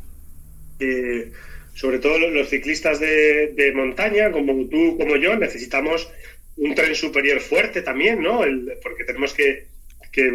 eh, 0.79 1.31
sobre 1.75 1.99
todo 1.99 2.17
los, 2.17 2.49
ciclistas 2.49 2.99
de, 2.99 3.71
montaña, 3.75 4.31
como 4.31 4.65
tú, 4.67 4.97
como 4.97 5.15
yo, 5.17 5.35
necesitamos 5.35 6.09
un 6.57 6.73
tren 6.73 6.95
superior 6.95 7.39
fuerte 7.39 7.81
también, 7.81 8.21
¿no? 8.21 8.41
porque 8.81 9.03
tenemos 9.05 9.33
que, 9.33 9.67
que 10.11 10.31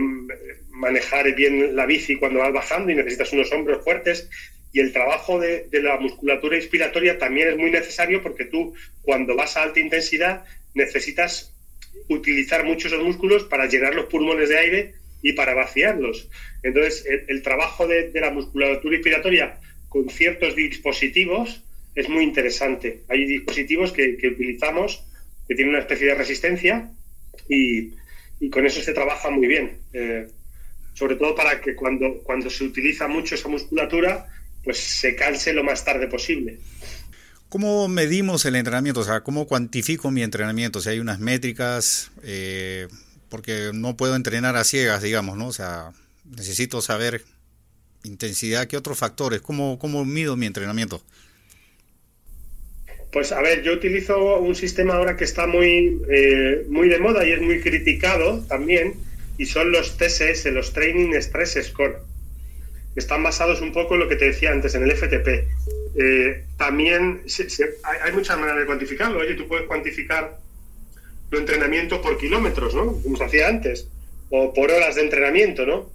manejar 0.71 1.35
bien 1.35 1.75
la 1.75 1.87
bici 1.87 2.17
cuando 2.17 2.39
vas 2.39 2.53
bajando 2.53 2.93
y 2.93 2.95
necesitas 2.95 3.33
unos 3.33 3.51
hombros 3.53 3.83
fuertes 3.83 4.29
y 4.75 4.81
el 4.81 4.93
trabajo 4.93 5.39
de, 5.39 5.69
la 5.71 5.99
musculatura 5.99 6.57
inspiratoria 6.57 7.17
también 7.17 7.47
es 7.49 7.57
muy 7.57 7.71
necesario 7.71 8.21
porque 8.21 8.45
tú 8.45 8.75
cuando 9.03 9.37
vas 9.37 9.57
a 9.57 9.63
alta 9.63 9.79
intensidad 9.79 10.45
necesitas 10.75 11.55
utilizar 12.09 12.65
muchos 12.65 12.91
esos 12.93 13.05
músculos 13.05 13.45
para 13.45 13.67
llenar 13.67 13.95
los 13.95 14.07
pulmones 14.07 14.49
de 14.49 14.59
aire 14.59 14.95
y 15.23 15.33
para 15.35 15.55
vaciarlos. 15.55 16.29
Entonces, 16.65 17.07
el, 17.29 17.41
trabajo 17.43 17.87
de, 17.87 18.11
la 18.15 18.33
musculatura 18.33 18.97
inspiratoria 18.97 19.61
con 19.89 20.09
ciertos 20.11 20.57
dispositivos 20.57 21.63
es 21.95 22.09
muy 22.09 22.25
interesante. 22.25 23.03
Hay 23.09 23.27
dispositivos 23.27 23.93
que, 23.93 24.19
utilizamos 24.27 25.05
que 25.47 25.55
tienen 25.55 25.75
una 25.75 25.83
especie 25.83 26.09
de 26.09 26.17
resistencia 26.17 26.91
y, 27.49 27.93
con 28.51 28.67
eso 28.67 28.83
se 28.83 28.93
trabaja 28.93 29.31
muy 29.31 29.47
bien. 29.47 29.79
Eh, 29.93 30.27
sobre 30.95 31.15
todo 31.15 31.37
para 31.37 31.61
que 31.61 31.77
cuando, 31.77 32.23
cuando 32.25 32.51
se 32.51 32.65
utiliza 32.65 33.07
mucho 33.07 33.37
esa 33.37 33.49
musculatura, 33.49 34.27
pues 34.65 34.79
se 34.79 35.15
canse 35.15 35.53
lo 35.53 35.63
más 35.63 35.85
tarde 35.85 36.09
posible. 36.09 36.59
¿Cómo 37.49 37.87
medimos 37.87 38.45
el 38.47 38.57
entrenamiento? 38.57 39.01
O 39.01 39.05
sea, 39.05 39.21
¿cómo 39.21 39.47
cuantifico 39.47 40.11
mi 40.11 40.23
entrenamiento? 40.23 40.81
O 40.81 40.83
sea, 40.83 40.93
hay 40.93 40.99
unas 40.99 41.21
métricas, 41.21 42.11
eh, 42.25 42.89
porque 43.29 43.71
no 43.73 43.97
puedo 43.97 44.17
entrenar 44.17 44.57
a 44.57 44.65
ciegas, 44.65 45.03
digamos, 45.03 45.37
¿no? 45.37 45.49
O 45.49 45.53
sea, 45.53 45.93
necesito 46.25 46.83
saber 46.83 47.23
intensidad, 48.03 48.67
¿qué 48.67 48.77
otros 48.77 48.99
factores? 48.99 49.41
¿Cómo, 49.41 49.79
cómo 49.79 50.05
mido 50.05 50.37
mi 50.37 50.47
entrenamiento? 50.47 51.03
Pues 53.13 53.31
a 53.31 53.41
ver, 53.41 53.63
yo 53.63 53.73
utilizo 53.73 54.41
un 54.41 54.57
sistema 54.57 54.95
ahora 54.95 55.17
que 55.17 55.25
está 55.25 55.47
muy, 55.47 56.03
eh, 56.11 56.67
muy 56.69 56.89
de 56.89 56.99
moda 56.99 57.25
y 57.25 57.33
es 57.33 57.41
muy 57.41 57.61
criticado 57.61 58.45
también, 58.49 58.95
y 59.39 59.47
son 59.47 59.71
los 59.71 59.97
TSS, 59.97 60.47
los 60.47 60.73
Training 60.73 61.15
Stress 61.15 61.59
Score 61.63 62.01
están 62.97 63.23
basados 63.23 63.61
un 63.61 63.73
poco 63.73 63.95
en 63.95 64.01
lo 64.01 64.09
que 64.09 64.17
te 64.17 64.27
decía 64.27 64.53
antes, 64.53 64.75
en 64.75 64.85
el 64.85 64.93
FTP. 64.93 65.29
Eh, 65.97 66.45
también 66.57 67.23
hay, 68.03 68.13
muchas 68.13 68.39
maneras 68.39 68.61
de 68.61 68.67
cuantificarlo. 68.67 69.21
Oye, 69.21 69.35
tú 69.35 69.49
puedes 69.49 69.67
cuantificar 69.67 70.39
tu 71.31 71.37
entrenamiento 71.37 72.01
por 72.01 72.19
kilómetros, 72.19 72.75
¿no? 72.75 73.01
Como 73.03 73.17
se 73.17 73.25
hacía 73.25 73.49
antes, 73.49 73.89
o 74.31 74.53
por 74.53 74.71
horas 74.71 74.95
de 74.97 75.03
entrenamiento, 75.03 75.67
¿no? 75.67 75.91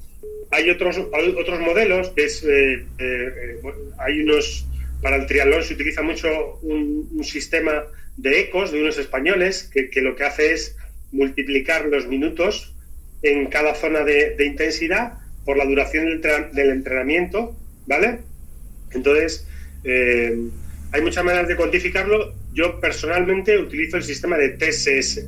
Hay 0.52 0.70
otros, 0.70 0.98
otros 0.98 1.60
modelos, 1.60 2.12
es, 2.16 2.44
eh, 2.44 2.86
eh, 2.98 3.60
hay 4.00 4.22
unos, 4.22 4.66
para 5.02 5.18
el 5.18 5.28
triatlón 5.28 5.64
se 5.64 5.76
utiliza 5.76 6.02
mucho 6.02 6.60
un, 6.64 7.24
sistema 7.24 7.86
de 8.18 8.40
ecos 8.40 8.72
de 8.72 8.82
unos 8.82 8.98
españoles 8.98 9.70
que, 9.72 10.02
lo 10.02 10.16
que 10.16 10.24
hace 10.24 10.54
es 10.54 10.76
multiplicar 11.12 11.86
los 11.86 12.08
minutos 12.08 12.74
en 13.22 13.48
cada 13.48 13.76
zona 13.76 14.04
de 14.04 14.44
intensidad 14.46 15.20
por 15.50 15.58
la 15.58 15.66
duración 15.66 16.22
del, 16.22 16.70
entrenamiento, 16.70 17.58
¿vale? 17.88 18.20
Entonces, 18.92 19.48
eh, 19.84 20.38
hay 20.92 21.02
muchas 21.02 21.26
maneras 21.26 21.48
de 21.48 21.56
cuantificarlo. 21.56 22.36
Yo 22.54 22.80
personalmente 22.80 23.58
utilizo 23.58 23.98
el 23.98 24.04
sistema 24.04 24.38
de 24.38 24.50
TSS, 24.50 25.26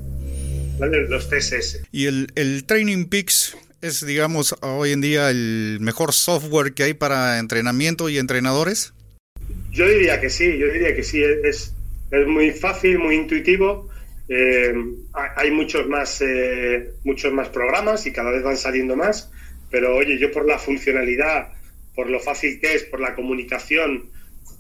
¿vale? 0.78 1.08
Los 1.08 1.28
TSS. 1.28 1.82
¿Y 1.92 2.06
el, 2.06 2.28
el 2.36 2.66
Training 2.66 3.06
Peaks 3.06 3.58
es, 3.82 4.06
digamos, 4.06 4.56
hoy 4.62 4.92
en 4.92 5.02
día 5.02 5.32
el 5.32 5.80
mejor 5.82 6.14
software 6.14 6.74
que 6.74 6.84
hay 6.84 6.94
para 6.94 7.40
entrenamiento 7.40 8.08
y 8.08 8.20
entrenadores? 8.20 8.94
Yo 9.72 9.90
diría 9.90 10.22
que 10.22 10.30
sí, 10.30 10.56
yo 10.56 10.72
diría 10.72 10.96
que 10.96 11.02
sí. 11.02 11.24
Es, 11.24 11.74
es 12.12 12.28
muy 12.28 12.52
fácil, 12.52 13.00
muy 13.00 13.16
intuitivo. 13.16 13.90
Eh, 14.30 14.72
hay 15.36 15.50
muchos 15.50 15.88
más, 15.88 16.22
eh, 16.22 16.92
muchos 17.06 17.34
más 17.34 17.50
programas 17.50 18.06
y 18.06 18.14
cada 18.14 18.30
vez 18.30 18.44
van 18.44 18.58
saliendo 18.58 18.96
más. 18.96 19.32
Pero 19.72 19.96
oye, 19.96 20.20
yo 20.20 20.32
por 20.32 20.46
la 20.46 20.60
funcionalidad, 20.60 21.54
por 21.96 22.10
lo 22.10 22.20
fácil 22.20 22.60
que 22.60 22.76
es, 22.76 22.84
por 22.84 23.00
la 23.00 23.16
comunicación, 23.16 24.12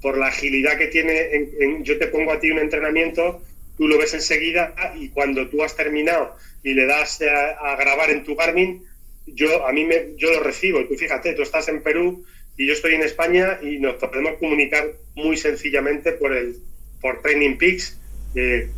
por 0.02 0.18
la 0.18 0.28
agilidad 0.28 0.78
que 0.78 0.88
tiene, 0.88 1.50
yo 1.84 1.98
te 2.00 2.08
pongo 2.08 2.32
a 2.32 2.40
ti 2.40 2.50
un 2.50 2.60
entrenamiento, 2.60 3.44
tú 3.78 3.88
lo 3.88 3.98
ves 3.98 4.14
enseguida 4.14 4.74
y 5.00 5.10
cuando 5.10 5.48
tú 5.50 5.64
has 5.64 5.76
terminado 5.76 6.36
y 6.64 6.74
le 6.74 6.86
das 6.86 7.22
a, 7.22 7.76
grabar 7.76 8.10
en 8.10 8.24
tu 8.24 8.36
Garmin, 8.36 8.84
yo 9.28 9.68
a 9.68 9.72
mí 9.72 9.86
me, 9.86 10.16
yo 10.18 10.32
lo 10.32 10.42
recibo. 10.42 10.86
Tú 10.88 10.96
fíjate, 10.96 11.34
tú 11.34 11.42
estás 11.44 11.68
en 11.68 11.84
Perú 11.84 12.26
y 12.58 12.68
yo 12.68 12.74
estoy 12.74 12.96
en 12.96 13.04
España 13.04 13.60
y 13.62 13.80
nos 13.80 13.96
podemos 13.96 14.38
comunicar 14.40 14.92
muy 15.16 15.38
sencillamente 15.38 16.14
por 16.14 16.36
el 16.36 16.58
por 17.00 17.22
Training 17.22 17.58
Peaks. 17.58 17.98
Eh, 18.36 18.70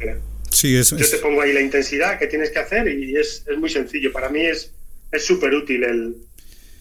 sí, 0.50 0.76
eso 0.76 0.98
yo 0.98 1.10
te 1.10 1.18
pongo 1.18 1.42
ahí 1.42 1.54
la 1.54 1.62
intensidad 1.62 2.18
que 2.18 2.28
tienes 2.28 2.50
que 2.50 2.60
hacer 2.60 2.88
y 2.88 3.16
es, 3.18 3.46
es 3.48 3.58
muy 3.58 3.70
sencillo. 3.70 4.12
Para 4.12 4.30
mí 4.30 4.46
es 4.46 4.73
es 5.14 5.26
súper 5.26 5.54
útil 5.54 5.84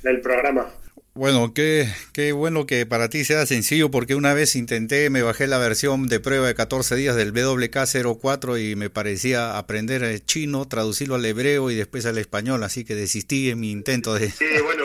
el, 0.02 0.20
programa. 0.20 0.74
Bueno, 1.14 1.52
qué, 1.54 1.86
qué 2.12 2.32
bueno 2.32 2.66
que 2.66 2.86
para 2.86 3.10
ti 3.10 3.24
sea 3.24 3.44
sencillo 3.44 3.90
porque 3.90 4.14
una 4.14 4.32
vez 4.32 4.56
intenté, 4.56 5.10
me 5.10 5.22
bajé 5.22 5.46
la 5.46 5.58
versión 5.58 6.08
de 6.08 6.18
prueba 6.20 6.46
de 6.46 6.54
14 6.54 6.96
días 6.96 7.14
del 7.14 7.34
WK04 7.34 8.72
y 8.72 8.76
me 8.76 8.88
parecía 8.88 9.58
aprender 9.58 10.24
chino, 10.24 10.66
traducirlo 10.66 11.16
al 11.16 11.24
hebreo 11.26 11.70
y 11.70 11.74
después 11.74 12.06
al 12.06 12.18
español, 12.18 12.62
así 12.64 12.84
que 12.84 12.94
desistí 12.94 13.50
en 13.50 13.60
mi 13.60 13.70
intento 13.70 14.14
de... 14.14 14.30
Sí, 14.30 14.44
bueno, 14.64 14.84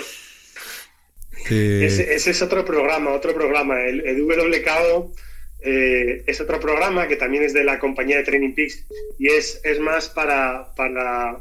ese, 1.50 2.14
es 2.14 2.42
otro 2.42 2.66
programa, 2.66 3.12
otro 3.14 3.34
programa. 3.34 3.82
El, 3.84 4.06
el 4.06 4.22
WKO 4.24 5.14
eh, 5.60 6.24
es 6.28 6.40
otro 6.40 6.60
programa 6.60 7.08
que 7.08 7.16
también 7.16 7.44
es 7.44 7.54
de 7.54 7.64
la 7.64 7.80
compañía 7.80 8.18
de 8.18 8.24
Training 8.24 8.54
Peaks 8.54 8.86
y 9.18 9.28
es, 9.28 9.60
es 9.64 9.80
más 9.80 10.08
para, 10.10 10.74
para, 10.76 11.40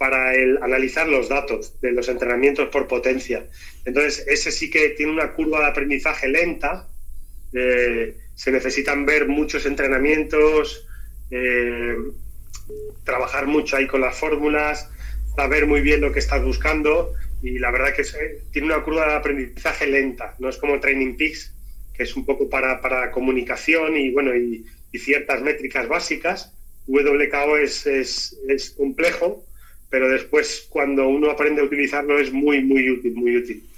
para 0.00 0.34
el 0.34 0.56
analizar 0.62 1.06
los 1.06 1.28
datos 1.28 1.78
de 1.82 1.92
los 1.92 2.08
entrenamientos 2.08 2.70
por 2.70 2.88
potencia. 2.88 3.44
Entonces, 3.84 4.24
ese 4.26 4.50
sí 4.50 4.70
que 4.70 4.88
tiene 4.96 5.12
una 5.12 5.34
curva 5.34 5.60
de 5.60 5.66
aprendizaje 5.66 6.26
lenta. 6.26 6.88
Eh, 7.52 8.16
se 8.34 8.50
necesitan 8.50 9.04
ver 9.04 9.28
muchos 9.28 9.66
entrenamientos, 9.66 10.86
eh, 11.30 11.94
trabajar 13.04 13.46
mucho 13.46 13.76
ahí 13.76 13.86
con 13.86 14.00
las 14.00 14.16
fórmulas, 14.16 14.88
saber 15.36 15.66
muy 15.66 15.82
bien 15.82 16.00
lo 16.00 16.12
que 16.12 16.20
estás 16.20 16.42
buscando 16.42 17.12
y 17.42 17.58
la 17.58 17.70
verdad 17.70 17.92
que 17.94 18.04
tiene 18.52 18.68
una 18.68 18.82
curva 18.82 19.06
de 19.06 19.14
aprendizaje 19.16 19.86
lenta, 19.86 20.34
no 20.38 20.48
es 20.48 20.56
como 20.56 20.80
Training 20.80 21.18
Peaks, 21.18 21.52
que 21.92 22.04
es 22.04 22.16
un 22.16 22.24
poco 22.24 22.48
para, 22.48 22.80
para 22.80 23.10
comunicación 23.10 23.98
y 23.98 24.10
bueno 24.12 24.34
y, 24.34 24.64
ciertas 24.98 25.42
métricas 25.42 25.86
básicas. 25.88 26.54
WKO 26.86 27.58
es, 27.58 27.86
es, 27.86 28.36
es, 28.48 28.70
complejo, 28.70 29.44
pero 29.90 30.08
después 30.08 30.66
cuando 30.70 31.06
uno 31.08 31.30
aprende 31.30 31.60
a 31.60 31.64
utilizarlo 31.64 32.18
es 32.18 32.32
muy, 32.32 32.62
muy 32.62 32.88
útil, 32.90 33.14
muy 33.14 33.36
útil. 33.36 33.68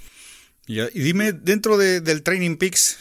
y 0.67 0.99
dime, 1.01 1.33
dentro 1.33 1.77
del 1.77 2.23
Training 2.23 2.55
Peaks, 2.55 2.99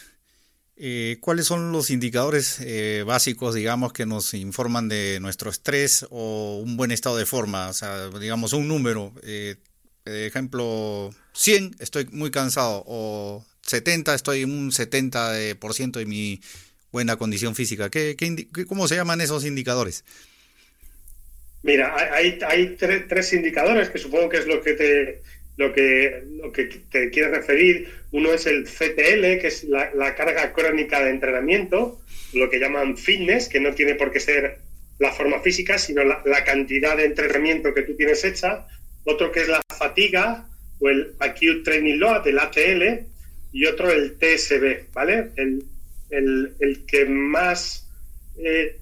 eh, 0.77 1.19
¿cuáles 1.21 1.47
son 1.47 1.71
los 1.71 1.91
indicadores 1.91 2.59
eh, 2.61 3.05
básicos, 3.07 3.55
digamos, 3.55 3.93
que 3.93 4.07
nos 4.07 4.35
informan 4.35 4.89
de 4.89 5.19
nuestro 5.21 5.51
estrés 5.51 6.07
o 6.11 6.61
un 6.65 6.77
buen 6.77 6.91
estado 6.91 7.17
de 7.17 7.27
forma? 7.27 7.69
O 7.69 7.73
sea, 7.73 8.09
digamos, 8.09 8.53
un 8.53 8.67
número. 8.67 9.13
Eh, 9.23 9.57
ejemplo, 10.05 11.15
100, 11.35 11.77
estoy 11.79 12.07
muy 12.11 12.33
cansado, 12.33 12.83
o 12.87 13.45
70, 13.61 14.15
estoy 14.15 14.43
en 14.43 14.51
un 14.51 14.73
70% 14.73 15.93
de 15.93 16.07
mi 16.07 16.41
buena 16.91 17.17
condición 17.17 17.55
física. 17.55 17.89
¿Qué, 17.89 18.17
cómo 18.67 18.89
se 18.89 18.97
llaman 18.97 19.21
esos 19.21 19.45
indicadores? 19.45 20.05
Mira, 21.63 21.95
hay, 21.97 22.39
hay 22.47 22.77
tres, 22.77 23.33
indicadores 23.33 23.89
que 23.89 23.99
supongo 23.99 24.29
que 24.29 24.39
es 24.39 24.47
lo 24.47 24.63
que 24.63 24.73
te 24.75 25.23
lo 25.57 25.73
que, 25.73 26.23
te 26.91 27.11
quieres 27.11 27.31
referir. 27.31 27.89
Uno 28.11 28.33
es 28.33 28.47
el 28.47 28.65
CTL, 28.65 29.41
que 29.41 29.47
es 29.47 29.65
la, 29.65 30.15
carga 30.15 30.53
crónica 30.53 31.05
de 31.05 31.11
entrenamiento, 31.11 32.01
lo 32.33 32.51
que 32.51 32.59
llaman 32.59 32.97
fitness, 32.97 33.49
que 33.49 33.61
no 33.61 33.75
tiene 33.75 33.95
por 33.95 34.11
qué 34.11 34.19
ser 34.19 34.59
la 34.99 35.13
forma 35.13 35.41
física, 35.41 35.79
sino 35.79 36.03
la, 36.03 36.45
cantidad 36.45 36.97
de 36.97 37.05
entrenamiento 37.05 37.75
que 37.75 37.83
tú 37.83 37.95
tienes 37.95 38.25
hecha 38.25 38.67
otro 39.05 39.33
que 39.33 39.41
es 39.41 39.49
la 39.49 39.61
fatiga 39.77 40.47
o 40.79 40.89
el 40.89 41.15
Acute 41.19 41.63
Training 41.65 41.99
Load, 41.99 42.27
el 42.29 42.39
ATL, 42.39 43.07
y 43.53 43.67
otro 43.67 43.91
el 43.91 44.17
TSB, 44.19 44.93
¿vale? 44.93 45.31
El, 45.37 46.85
que 46.87 47.05
más 47.07 47.89
eh, 48.39 48.79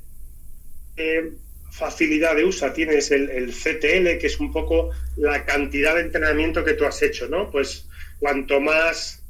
eh, 0.96 1.30
facilidad 1.70 2.36
de 2.36 2.44
uso 2.44 2.70
tiene 2.72 2.96
es 2.96 3.10
el, 3.10 3.52
CTL, 3.52 4.18
que 4.18 4.26
es 4.26 4.40
un 4.40 4.52
poco 4.52 4.90
la 5.16 5.44
cantidad 5.44 5.94
de 5.94 6.02
entrenamiento 6.02 6.64
que 6.64 6.74
tú 6.74 6.84
has 6.84 7.02
hecho, 7.02 7.28
¿no? 7.28 7.50
Pues 7.50 7.88
cuanto 8.18 8.60
más, 8.60 9.22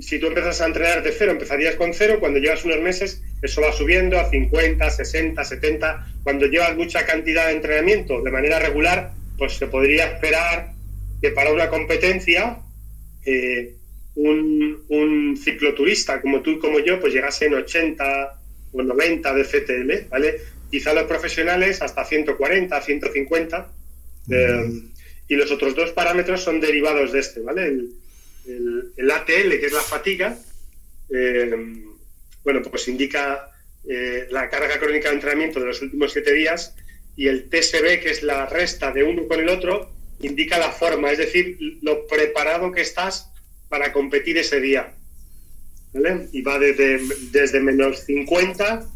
si 0.00 0.18
tú 0.18 0.26
empiezas 0.26 0.60
a 0.60 0.66
entrenar 0.66 1.02
de 1.02 1.12
cero, 1.12 1.32
empezarías 1.32 1.76
con 1.76 1.94
cero, 1.94 2.18
cuando 2.20 2.38
llevas 2.38 2.64
unos 2.64 2.80
meses, 2.80 3.22
eso 3.42 3.60
va 3.60 3.72
subiendo 3.72 4.18
a 4.18 4.28
50, 4.28 4.90
60, 4.90 5.44
70, 5.44 6.06
cuando 6.22 6.46
llevas 6.46 6.76
mucha 6.76 7.06
cantidad 7.06 7.46
de 7.46 7.54
entrenamiento 7.54 8.22
de 8.22 8.30
manera 8.30 8.58
regular, 8.58 9.12
pues 9.38 9.54
se 9.54 9.66
podría 9.66 10.06
esperar 10.06 10.72
que 11.20 11.30
para 11.30 11.52
una 11.52 11.68
competencia 11.68 12.58
eh, 13.24 13.74
un, 14.16 15.36
cicloturista 15.42 16.20
como 16.20 16.40
tú 16.40 16.50
y 16.50 16.58
como 16.58 16.78
yo 16.78 17.00
pues 17.00 17.12
llegase 17.12 17.46
en 17.46 17.54
80 17.54 18.40
o 18.72 18.82
90 18.82 19.34
de 19.34 19.44
CTL, 19.44 20.08
¿vale? 20.08 20.40
Quizá 20.74 20.92
los 20.92 21.04
profesionales 21.04 21.82
hasta 21.82 22.04
140, 22.04 22.82
150 22.82 23.72
eh, 24.28 24.82
y 25.28 25.36
los 25.36 25.52
otros 25.52 25.76
dos 25.76 25.92
parámetros 25.92 26.42
son 26.42 26.58
derivados 26.58 27.12
de 27.12 27.20
este, 27.20 27.38
¿vale? 27.38 27.68
El, 28.44 29.10
ATL, 29.12 29.50
que 29.60 29.66
es 29.66 29.72
la 29.72 29.82
fatiga, 29.82 30.36
eh, 31.14 31.54
bueno, 32.42 32.60
pues 32.62 32.88
indica 32.88 33.52
la 34.30 34.50
carga 34.50 34.80
crónica 34.80 35.10
de 35.10 35.14
entrenamiento 35.14 35.60
de 35.60 35.66
los 35.66 35.80
últimos 35.80 36.12
siete 36.12 36.32
días 36.32 36.74
y 37.14 37.28
el 37.28 37.48
TSB, 37.48 38.00
que 38.02 38.10
es 38.10 38.24
la 38.24 38.46
resta 38.46 38.90
de 38.90 39.04
uno 39.04 39.28
con 39.28 39.38
el 39.38 39.50
otro, 39.50 39.92
indica 40.22 40.58
la 40.58 40.72
forma, 40.72 41.12
es 41.12 41.18
decir, 41.18 41.56
lo 41.82 42.04
preparado 42.08 42.72
que 42.72 42.80
estás 42.80 43.30
para 43.68 43.92
competir 43.92 44.38
ese 44.38 44.58
día. 44.58 44.92
¿Vale? 45.92 46.26
Y 46.32 46.42
va 46.42 46.58
desde, 46.58 46.98
desde 47.30 47.60
menos 47.60 48.00
50 48.06 48.88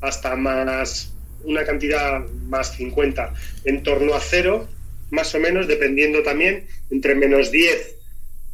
hasta 0.00 0.34
más 0.34 1.12
una 1.44 1.64
cantidad 1.64 2.20
más 2.48 2.76
50, 2.76 3.34
en 3.64 3.82
torno 3.82 4.14
a 4.14 4.20
cero, 4.20 4.68
más 5.10 5.34
o 5.34 5.40
menos, 5.40 5.66
dependiendo 5.66 6.22
también, 6.22 6.66
entre 6.90 7.14
menos 7.14 7.50
10, 7.50 7.94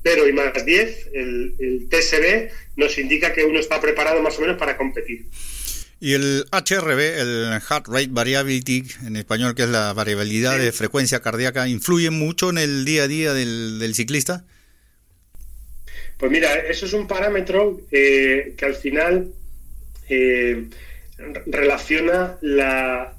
0 0.02 0.28
y 0.28 0.32
más 0.32 0.64
10, 0.64 1.08
el, 1.14 1.54
el 1.58 1.88
TSB 1.88 2.50
nos 2.76 2.96
indica 2.98 3.32
que 3.32 3.44
uno 3.44 3.58
está 3.58 3.80
preparado 3.80 4.22
más 4.22 4.38
o 4.38 4.40
menos 4.40 4.56
para 4.56 4.76
competir. 4.76 5.26
Y 5.98 6.12
el 6.12 6.44
HRV, 6.52 7.00
el 7.00 7.60
Heart 7.60 7.88
Rate 7.88 8.08
Variability, 8.10 8.84
en 9.06 9.16
español, 9.16 9.54
que 9.54 9.62
es 9.62 9.68
la 9.68 9.92
variabilidad 9.94 10.58
de 10.58 10.70
frecuencia 10.70 11.20
cardíaca, 11.20 11.66
¿influye 11.68 12.10
mucho 12.10 12.50
en 12.50 12.58
el 12.58 12.84
día 12.84 13.04
a 13.04 13.08
día 13.08 13.32
del, 13.32 13.92
ciclista? 13.94 14.44
Pues 16.18 16.30
mira, 16.30 16.54
eso 16.54 16.84
es 16.84 16.92
un 16.92 17.06
parámetro 17.06 17.80
eh, 17.90 18.54
que 18.58 18.64
al 18.66 18.74
final 18.74 19.32
eh, 20.08 20.66
relaciona 21.46 22.38
la, 22.42 23.14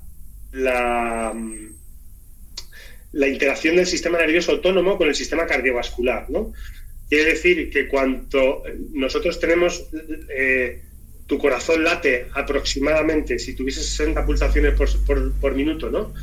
la, 0.51 1.33
la, 3.11 3.27
interacción 3.27 3.75
del 3.75 3.87
sistema 3.87 4.17
nervioso 4.17 4.51
autónomo 4.51 4.97
con 4.97 5.07
el 5.07 5.15
sistema 5.15 5.45
cardiovascular. 5.45 6.29
¿no? 6.29 6.53
Quiere 7.09 7.25
decir 7.25 7.69
que 7.69 7.87
cuanto 7.87 8.63
nosotros 8.93 9.39
tenemos 9.39 9.87
eh, 10.29 10.81
tu 11.27 11.37
corazón 11.37 11.83
late 11.83 12.27
aproximadamente, 12.33 13.37
si 13.37 13.53
tuviese 13.53 13.83
60 13.83 14.25
pulsaciones 14.25 14.73
por, 14.75 15.55
minuto, 15.55 15.89
¿no? 15.89 16.13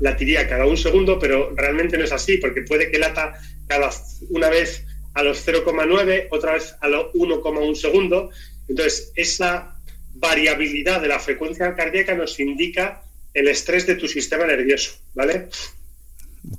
Latiría 0.00 0.48
cada 0.48 0.66
un 0.66 0.78
segundo, 0.78 1.18
pero 1.18 1.54
realmente 1.54 1.98
no 1.98 2.04
es 2.04 2.12
así, 2.12 2.38
porque 2.38 2.62
puede 2.62 2.90
que 2.90 2.98
lata 2.98 3.38
cada 3.66 3.90
una 4.30 4.48
vez 4.48 4.84
a 5.12 5.22
los 5.22 5.46
0,9, 5.46 6.28
otra 6.30 6.54
vez 6.54 6.74
a 6.80 6.88
los 6.88 7.12
1,1 7.12 7.74
segundo. 7.74 8.30
Entonces, 8.68 9.12
esa 9.14 9.75
variabilidad 10.18 11.00
de 11.00 11.08
la 11.08 11.18
frecuencia 11.18 11.74
cardíaca 11.74 12.14
nos 12.14 12.38
indica 12.40 13.02
el 13.34 13.48
estrés 13.48 13.86
de 13.86 13.96
tu 13.96 14.08
sistema 14.08 14.46
nervioso, 14.46 14.98
¿vale? 15.14 15.48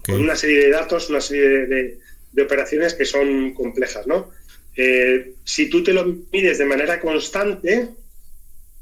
Con 0.05 0.21
una 0.21 0.35
serie 0.35 0.59
de 0.59 0.69
datos, 0.69 1.09
una 1.09 1.21
serie 1.21 1.65
de, 1.65 1.99
de 2.31 2.41
operaciones 2.41 2.93
que 2.93 3.05
son 3.05 3.53
complejas, 3.53 4.05
¿no? 4.05 4.31
Eh, 4.75 5.33
si 5.43 5.69
tú 5.69 5.83
te 5.83 5.91
lo 5.91 6.05
mides 6.31 6.59
de 6.59 6.65
manera 6.65 6.99
constante, 6.99 7.89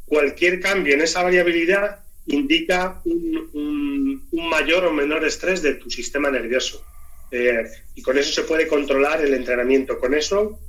cualquier 0.05 0.59
cambio 0.59 0.93
en 0.93 1.01
esa 1.01 1.23
variabilidad 1.23 2.01
indica 2.27 3.01
un, 3.05 4.27
mayor 4.33 4.85
o 4.85 4.91
menor 4.91 5.23
estrés 5.25 5.61
de 5.61 5.75
tu 5.75 5.89
sistema 5.89 6.29
nervioso. 6.29 6.83
Eh, 7.31 7.63
y 7.95 8.01
con 8.01 8.17
eso 8.17 8.31
se 8.33 8.47
puede 8.47 8.67
controlar 8.67 9.21
el 9.21 9.33
entrenamiento. 9.33 9.97
Con 9.97 10.13
eso, 10.13 10.59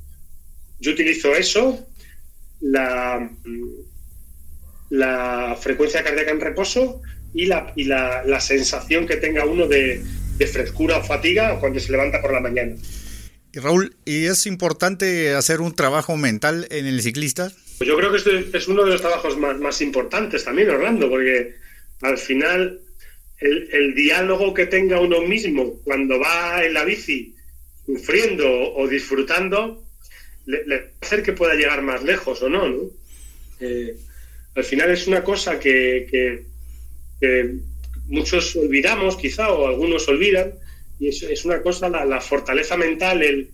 yo 0.79 0.92
utilizo 0.92 1.35
eso, 1.35 1.87
la, 2.61 3.29
la 4.90 5.57
frecuencia 5.61 6.03
cardíaca 6.03 6.31
en 6.31 6.40
reposo 6.40 7.03
y, 7.35 7.46
la, 7.46 7.72
y 7.77 7.85
la, 7.85 8.40
sensación 8.40 9.07
que 9.07 9.16
tenga 9.16 9.44
uno 9.44 9.66
de, 9.66 10.03
de 10.38 10.46
frescura 10.46 10.99
o 10.99 11.05
fatiga 11.05 11.59
cuando 11.61 11.81
se 11.81 11.92
levanta 11.92 12.20
por 12.20 12.33
la 12.33 12.40
mañana. 12.40 12.77
Raúl, 13.53 13.96
¿y 14.05 14.27
es 14.27 14.46
importante 14.46 15.35
hacer 15.35 15.61
un 15.61 15.75
trabajo 15.75 16.16
mental 16.16 16.66
en 16.70 16.87
el 16.87 17.01
ciclista? 17.01 17.51
Pues 17.79 17.88
yo 17.88 17.96
creo 17.96 18.11
que 18.11 18.18
este 18.18 18.57
es 18.57 18.68
uno 18.68 18.85
de 18.85 18.90
los 18.92 19.01
trabajos 19.01 19.37
más, 19.38 19.81
importantes 19.81 20.44
también, 20.44 20.70
Orlando, 20.70 21.09
porque 21.09 21.55
al 22.03 22.18
final 22.18 22.81
el, 23.38 23.94
diálogo 23.94 24.55
que 24.55 24.66
tenga 24.66 25.01
uno 25.01 25.20
mismo 25.22 25.81
cuando 25.85 26.18
va 26.18 26.64
en 26.64 26.75
la 26.75 26.85
bici 26.85 27.35
sufriendo 27.85 28.75
o 28.75 28.88
disfrutando, 28.88 29.85
le, 30.46 30.75
a 30.75 30.81
hacer 31.01 31.22
que 31.22 31.33
pueda 31.33 31.55
llegar 31.55 31.83
más 31.83 32.03
lejos 32.03 32.42
o 32.42 32.49
no, 32.49 32.68
¿no? 32.68 32.83
Eh, 33.61 33.96
al 34.57 34.64
final 34.64 34.90
es 34.90 35.07
una 35.07 35.23
cosa 35.23 35.61
que, 35.61 36.45
muchos 38.09 38.57
olvidamos 38.57 39.16
quizá 39.16 39.53
o 39.53 39.66
algunos 39.66 40.09
olvidan, 40.09 40.55
y 40.99 41.09
es, 41.09 41.23
es 41.23 41.45
una 41.45 41.61
cosa, 41.61 41.88
la, 41.88 42.21
fortaleza 42.21 42.77
mental, 42.77 43.23
el, 43.23 43.51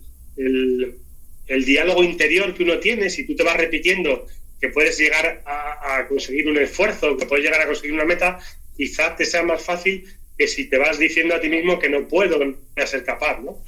el, 1.47 1.65
diálogo 1.65 2.03
interior 2.03 2.53
que 2.53 2.63
uno 2.63 2.79
tiene, 2.79 3.09
si 3.09 3.25
tú 3.25 3.35
te 3.35 3.43
vas 3.43 3.57
repitiendo 3.57 4.27
que 4.61 4.69
puedes 4.69 4.97
llegar 4.97 5.43
a, 5.45 6.05
conseguir 6.07 6.47
un 6.47 6.57
esfuerzo, 6.57 7.17
que 7.17 7.25
puedes 7.25 7.43
llegar 7.43 7.61
a 7.61 7.65
conseguir 7.65 7.93
una 7.93 8.05
meta, 8.05 8.39
quizás 8.77 9.17
te 9.17 9.25
sea 9.25 9.43
más 9.43 9.61
fácil 9.61 10.05
que 10.37 10.47
si 10.47 10.69
te 10.69 10.77
vas 10.77 10.97
diciendo 10.97 11.35
a 11.35 11.41
ti 11.41 11.49
mismo 11.49 11.77
que 11.79 11.89
no 11.89 12.07
puedo, 12.07 12.39
a 12.77 12.87
ser 12.87 13.03
capaz, 13.03 13.39
¿no? 13.41 13.61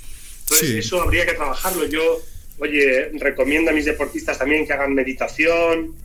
Entonces 0.43 0.69
eso 0.69 1.01
habría 1.01 1.25
que 1.25 1.33
trabajarlo. 1.33 1.85
Yo 1.87 2.21
oye, 2.59 3.09
recomiendo 3.13 3.71
a 3.71 3.73
mis 3.73 3.85
deportistas 3.85 4.37
también 4.37 4.65
que 4.65 4.73
hagan 4.73 4.93
meditación, 4.93 5.95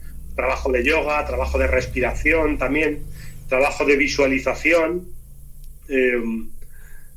trabajo 0.40 0.72
de 0.72 0.82
yoga, 0.82 1.26
trabajo 1.26 1.58
de 1.58 1.66
respiración 1.66 2.56
también, 2.56 3.04
trabajo 3.48 3.84
de 3.84 3.96
visualización, 3.96 5.06
eh, 5.88 6.22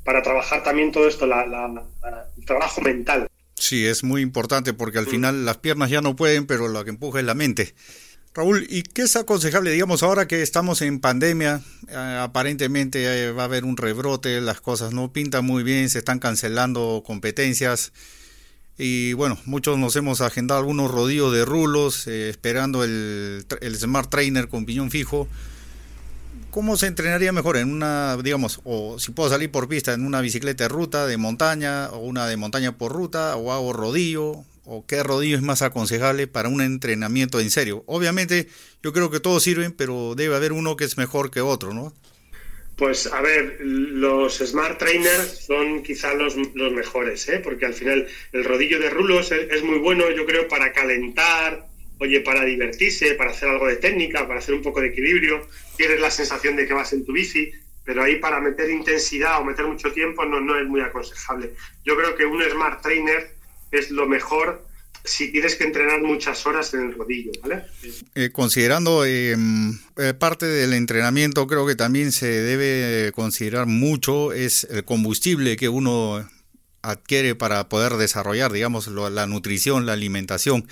para 0.03 0.21
trabajar 0.21 0.61
también 0.63 0.91
todo 0.91 1.07
esto, 1.07 1.23
el 1.23 2.45
trabajo 2.45 2.81
mental. 2.81 3.27
Sí, 3.55 3.85
es 3.85 4.03
muy 4.03 4.21
importante 4.21 4.73
porque 4.73 4.97
al 4.97 5.05
mm. 5.05 5.09
final 5.09 5.45
las 5.45 5.57
piernas 5.57 5.89
ya 5.89 6.01
no 6.01 6.17
pueden, 6.17 6.45
pero 6.47 6.67
lo 6.67 6.83
que 6.83 6.89
empuja 6.89 7.19
es 7.19 7.25
la 7.25 7.33
mente. 7.33 7.73
Raúl, 8.33 8.65
¿y 8.67 8.81
qué 8.81 9.03
es 9.03 9.15
aconsejable? 9.15 9.71
Digamos, 9.71 10.03
ahora 10.03 10.27
que 10.27 10.41
estamos 10.41 10.81
en 10.81 10.99
pandemia, 10.99 11.61
eh, 11.87 12.17
aparentemente 12.19 13.05
eh, 13.05 13.31
va 13.31 13.43
a 13.43 13.45
haber 13.45 13.63
un 13.63 13.77
rebrote, 13.77 14.41
las 14.41 14.59
cosas 14.59 14.91
no 14.91 15.13
pintan 15.13 15.45
muy 15.45 15.63
bien, 15.63 15.89
se 15.89 15.99
están 15.99 16.19
cancelando 16.19 17.03
competencias. 17.05 17.93
Y 18.77 19.13
bueno, 19.13 19.37
muchos 19.45 19.77
nos 19.77 19.95
hemos 19.95 20.21
agendado 20.21 20.59
algunos 20.59 20.89
rodillos 20.89 21.31
de 21.31 21.45
rulos, 21.45 22.07
eh, 22.07 22.29
esperando 22.29 22.83
el, 22.83 23.45
el, 23.61 23.75
Smart 23.75 24.09
Trainer 24.09 24.47
con 24.47 24.65
piñón 24.65 24.89
fijo. 24.89 25.27
¿Cómo 26.49 26.77
se 26.77 26.87
entrenaría 26.87 27.31
mejor 27.31 27.57
en 27.57 27.71
una, 27.71 28.17
digamos, 28.17 28.61
o 28.63 28.97
si 28.99 29.11
puedo 29.11 29.29
salir 29.29 29.51
por 29.51 29.67
pista 29.67 29.93
en 29.93 30.05
una 30.05 30.21
bicicleta 30.21 30.65
de 30.65 30.69
ruta, 30.69 31.05
de 31.05 31.17
montaña, 31.17 31.89
o 31.89 31.99
una 31.99 32.27
de 32.27 32.37
montaña 32.37 32.77
por 32.77 32.91
ruta, 32.91 33.35
o 33.35 33.51
hago 33.51 33.73
rodillo, 33.73 34.43
o 34.65 34.85
qué 34.87 35.03
rodillo 35.03 35.35
es 35.35 35.43
más 35.43 35.61
aconsejable 35.61 36.27
para 36.27 36.49
un 36.49 36.61
entrenamiento 36.61 37.39
en 37.39 37.51
serio? 37.51 37.83
Obviamente, 37.85 38.49
yo 38.81 38.93
creo 38.93 39.11
que 39.11 39.19
todos 39.19 39.43
sirven, 39.43 39.71
pero 39.71 40.13
debe 40.15 40.35
haber 40.35 40.51
uno 40.51 40.77
que 40.77 40.85
es 40.85 40.97
mejor 40.97 41.29
que 41.31 41.41
otro, 41.41 41.73
¿no? 41.73 41.93
Pues 42.75 43.05
a 43.05 43.21
ver, 43.21 43.57
los 43.61 44.39
Smart 44.39 44.79
Trainers 44.79 45.45
son 45.45 45.83
quizá 45.83 46.15
los, 46.15 46.35
los 46.55 46.73
mejores, 46.73 47.29
¿eh? 47.29 47.39
porque 47.39 47.67
al 47.67 47.73
final 47.73 48.07
el 48.31 48.43
rodillo 48.43 48.79
de 48.79 48.89
rulos 48.89 49.31
es, 49.31 49.63
muy 49.63 49.77
bueno, 49.77 50.09
yo 50.09 50.25
creo, 50.25 50.47
para 50.47 50.73
calentar, 50.73 51.67
oye, 51.99 52.21
para 52.21 52.43
divertirse, 52.43 53.13
para 53.13 53.29
hacer 53.29 53.49
algo 53.49 53.67
de 53.67 53.75
técnica, 53.75 54.27
para 54.27 54.39
hacer 54.39 54.55
un 54.55 54.63
poco 54.63 54.81
de 54.81 54.87
equilibrio. 54.87 55.47
Tienes 55.77 55.99
la 55.99 56.09
sensación 56.09 56.55
de 56.55 56.65
que 56.65 56.73
vas 56.73 56.93
en 56.93 57.05
tu 57.05 57.13
bici, 57.13 57.51
pero 57.85 58.01
ahí 58.01 58.15
para 58.15 58.41
meter 58.41 58.69
intensidad 58.71 59.39
o 59.39 59.45
meter 59.45 59.65
mucho 59.65 59.91
tiempo 59.91 60.25
no, 60.25 60.41
no 60.41 60.57
es 60.59 60.65
muy 60.65 60.81
aconsejable. 60.81 61.53
Yo 61.85 61.95
creo 61.95 62.15
que 62.15 62.25
un 62.25 62.41
Smart 62.41 62.81
Trainer 62.81 63.35
es 63.71 63.91
lo 63.91 64.07
mejor 64.07 64.65
si 65.03 65.31
tienes 65.31 65.55
que 65.55 65.65
entrenar 65.65 66.01
muchas 66.01 66.45
horas 66.45 66.73
en 66.73 66.81
el 66.81 66.93
rodillo, 66.93 67.31
¿vale? 67.41 67.63
Eh, 68.15 68.29
considerando 68.31 69.05
em, 69.05 69.77
eh, 69.97 70.13
parte 70.13 70.45
del 70.45 70.73
entrenamiento, 70.73 71.45
creo 71.47 71.67
que 71.67 71.75
también 71.75 72.11
se 72.11 72.27
debe 72.27 73.11
considerar 73.11 73.65
mucho 73.65 74.31
es 74.31 74.65
el 74.69 74.85
combustible 74.85 75.57
que 75.57 75.69
uno 75.69 76.27
adquiere 76.81 77.35
para 77.35 77.67
poder 77.69 77.93
desarrollar, 77.93 78.51
digamos, 78.51 78.87
la 78.87 79.27
nutrición, 79.27 79.85
la 79.85 79.93
alimentación. 79.93 80.67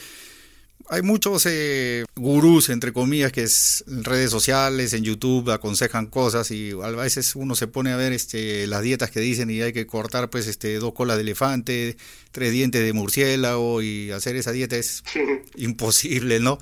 Hay 0.91 1.03
muchos 1.03 1.45
eh, 1.45 2.03
gurús, 2.17 2.67
entre 2.67 2.91
comillas, 2.91 3.31
que 3.31 3.43
es 3.43 3.85
en 3.87 4.03
redes 4.03 4.29
sociales, 4.29 4.91
en 4.91 5.05
YouTube, 5.05 5.49
aconsejan 5.49 6.07
cosas 6.07 6.51
y 6.51 6.71
a 6.71 6.89
veces 6.89 7.33
uno 7.37 7.55
se 7.55 7.67
pone 7.67 7.93
a 7.93 7.95
ver 7.95 8.11
este, 8.11 8.67
las 8.67 8.81
dietas 8.81 9.09
que 9.09 9.21
dicen 9.21 9.49
y 9.49 9.61
hay 9.61 9.71
que 9.71 9.87
cortar 9.87 10.29
pues 10.29 10.47
este, 10.47 10.75
dos 10.79 10.93
colas 10.93 11.15
de 11.15 11.21
elefante, 11.21 11.95
tres 12.33 12.51
dientes 12.51 12.83
de 12.83 12.91
murciélago 12.91 13.81
y 13.81 14.11
hacer 14.11 14.35
esa 14.35 14.51
dieta 14.51 14.75
es 14.75 15.05
imposible, 15.55 16.41
¿no? 16.41 16.59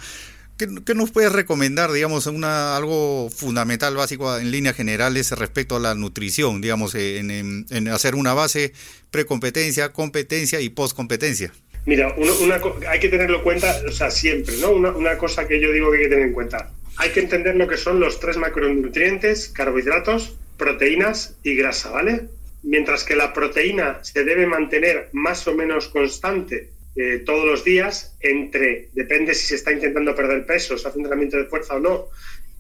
¿Qué, 0.58 0.94
nos 0.94 1.10
puedes 1.10 1.32
recomendar, 1.32 1.92
digamos, 1.92 2.28
una, 2.28 2.78
algo 2.78 3.32
fundamental, 3.36 3.96
básico 3.96 4.38
en 4.38 4.52
líneas 4.52 4.76
generales 4.76 5.32
respecto 5.32 5.78
a 5.78 5.80
la 5.80 5.96
nutrición, 5.96 6.62
digamos, 6.62 6.94
en, 6.94 7.66
en 7.68 7.88
hacer 7.88 8.14
una 8.14 8.36
base 8.36 8.74
precompetencia, 9.10 9.92
competencia 9.92 10.62
y 10.62 10.70
postcompetencia? 10.70 11.52
Mira, 11.86 12.14
una, 12.18 12.62
hay 12.90 13.00
que 13.00 13.10
tenerlo 13.10 13.38
en 13.38 13.44
cuenta, 13.44 13.82
o 13.88 13.92
sea, 13.92 14.12
siempre, 14.12 14.58
¿no? 14.58 14.72
Una, 14.72 15.18
cosa 15.18 15.48
que 15.48 15.60
yo 15.60 15.72
digo 15.72 15.92
que 15.92 15.98
hay 15.98 16.04
que 16.04 16.10
tener 16.10 16.28
en 16.28 16.34
cuenta. 16.34 16.72
Hay 16.98 17.12
que 17.12 17.22
entender 17.22 17.56
lo 17.56 17.68
que 17.68 17.78
son 17.78 18.00
los 18.00 18.20
tres 18.20 18.38
macronutrientes, 18.38 19.50
carbohidratos, 19.50 20.36
proteínas 20.58 21.38
y 21.44 21.56
grasa, 21.56 21.92
¿vale? 21.92 22.28
Mientras 22.64 23.04
que 23.04 23.16
la 23.16 23.34
proteína 23.34 24.04
se 24.04 24.24
debe 24.24 24.46
mantener 24.46 25.10
más 25.14 25.48
o 25.48 25.56
menos 25.56 25.88
constante 25.88 26.72
eh, 26.96 27.24
todos 27.26 27.46
los 27.46 27.64
días, 27.64 28.18
entre, 28.20 28.90
depende 28.94 29.34
si 29.34 29.48
se 29.48 29.56
está 29.56 29.72
intentando 29.72 30.14
perder 30.14 30.46
peso, 30.46 30.78
se 30.78 30.88
hace 30.88 30.98
entrenamiento 30.98 31.38
de 31.38 31.46
fuerza 31.46 31.76
o 31.76 31.80
no, 31.80 32.08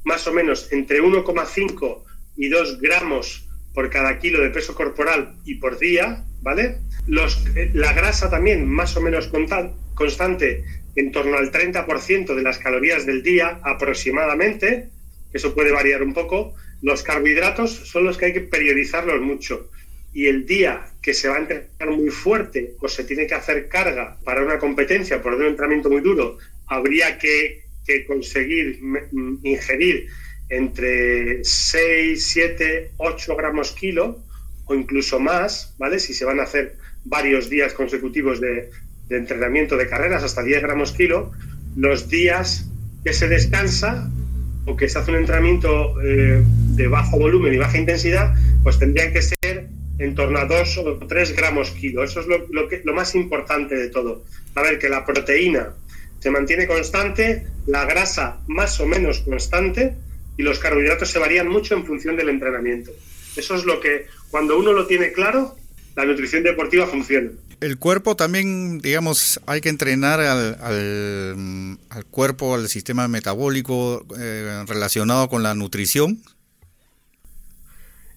más 0.05 0.25
o 0.27 0.34
menos 0.34 0.71
entre 0.71 1.01
1,5 1.01 2.03
y 2.38 2.47
2 2.47 2.79
gramos 2.79 3.48
por 3.73 3.89
cada 3.89 4.19
kilo 4.19 4.41
de 4.41 4.49
peso 4.49 4.75
corporal 4.75 5.36
y 5.45 5.55
por 5.55 5.79
día, 5.79 6.23
¿vale? 6.41 6.77
Los, 7.08 7.45
eh, 7.55 7.71
la 7.73 7.93
grasa 7.93 8.29
también 8.29 8.67
más 8.67 8.95
o 8.97 9.01
menos 9.01 9.29
constante, 9.95 10.63
en 10.95 11.12
torno 11.12 11.38
al 11.38 11.51
30% 11.51 12.36
de 12.36 12.41
las 12.41 12.58
calorías 12.58 13.05
del 13.05 13.23
día 13.23 13.60
aproximadamente, 13.63 14.89
eso 15.34 15.53
puede 15.53 15.71
variar 15.71 16.03
un 16.03 16.13
poco. 16.13 16.55
Los 16.82 17.03
carbohidratos 17.03 17.71
son 17.71 18.05
los 18.05 18.17
que 18.17 18.25
hay 18.25 18.34
que 18.34 18.41
periodizarlos 18.41 19.21
mucho. 19.21 19.69
Y 20.13 20.27
el 20.27 20.45
día 20.45 20.88
que 21.01 21.13
se 21.13 21.27
va 21.27 21.36
a 21.36 21.39
entrenar 21.39 21.95
muy 21.95 22.10
fuerte 22.10 22.73
o 22.79 22.88
se 22.88 23.03
tiene 23.03 23.27
que 23.27 23.36
hacer 23.36 23.69
carga 23.69 24.17
para 24.23 24.43
una 24.43 24.58
competencia 24.58 25.21
por 25.21 25.36
un 25.36 25.45
entrenamiento 25.45 25.89
muy 25.89 26.01
duro, 26.01 26.38
habría 26.67 27.17
que, 27.17 27.62
que 27.86 28.05
conseguir 28.05 28.79
ingerir 29.43 30.08
entre 30.49 31.43
6, 31.43 32.25
7, 32.25 32.91
8 32.97 33.35
gramos 33.35 33.71
kilo 33.71 34.19
o 34.65 34.75
incluso 34.75 35.19
más, 35.19 35.75
¿vale? 35.77 35.99
Si 35.99 36.13
se 36.13 36.25
van 36.25 36.39
a 36.39 36.43
hacer 36.43 36.75
varios 37.05 37.49
días 37.49 37.73
consecutivos 37.73 38.41
de, 38.41 38.69
entrenamiento 39.09 39.77
de 39.77 39.88
carreras, 39.88 40.23
hasta 40.23 40.43
10 40.43 40.62
gramos 40.62 40.91
kilo, 40.91 41.31
los 41.75 42.09
días 42.09 42.69
que 43.03 43.13
se 43.13 43.27
descansa 43.27 44.09
o 44.65 44.75
que 44.75 44.88
se 44.88 44.99
hace 44.99 45.12
un 45.12 45.17
entrenamiento 45.17 45.99
eh, 46.03 46.43
de 46.43 46.88
bajo 46.88 47.17
volumen 47.17 47.53
y 47.53 47.57
baja 47.57 47.77
intensidad, 47.77 48.35
pues 48.62 48.77
tendrían 48.77 49.12
que 49.12 49.23
ser 49.23 49.69
en 49.97 50.15
torno 50.15 50.39
a 50.39 50.45
2 50.45 50.77
o 50.77 50.97
3 51.07 51.35
gramos 51.35 51.71
kilo. 51.71 52.03
Eso 52.03 52.19
es 52.19 52.27
lo, 52.27 52.67
que, 52.67 52.81
lo 52.83 52.93
más 52.93 53.15
importante 53.15 53.75
de 53.75 53.89
todo. 53.89 54.23
A 54.55 54.62
ver, 54.62 54.77
que 54.77 54.89
la 54.89 55.05
proteína 55.05 55.73
se 56.19 56.29
mantiene 56.29 56.67
constante, 56.67 57.45
la 57.65 57.85
grasa 57.85 58.41
más 58.47 58.79
o 58.79 58.85
menos 58.85 59.21
constante 59.21 59.95
y 60.39 60.41
los 60.41 60.58
carbohidratos 60.58 61.10
se 61.10 61.19
varían 61.19 61.49
mucho 61.49 61.73
en 61.75 61.86
función 61.86 62.15
del 62.15 62.30
entrenamiento. 62.30 62.91
Eso 63.36 63.56
es 63.56 63.65
lo 63.65 63.82
que, 63.82 64.08
cuando 64.32 64.58
uno 64.58 64.71
lo 64.71 64.88
tiene 64.88 65.12
claro, 65.12 65.58
la 65.97 66.06
nutrición 66.06 66.43
deportiva 66.43 66.88
funciona. 66.88 67.32
El 67.60 67.78
cuerpo 67.78 68.15
también, 68.15 68.80
digamos, 68.80 69.41
hay 69.47 69.60
que 69.60 69.67
entrenar 69.67 70.21
al, 70.21 70.58
al, 70.62 72.06
cuerpo, 72.06 72.56
al 72.56 72.69
sistema 72.69 73.10
metabólico 73.10 74.06
eh, 74.17 74.63
relacionado 74.65 75.28
con 75.28 75.43
la 75.43 75.54
nutrición. 75.56 76.23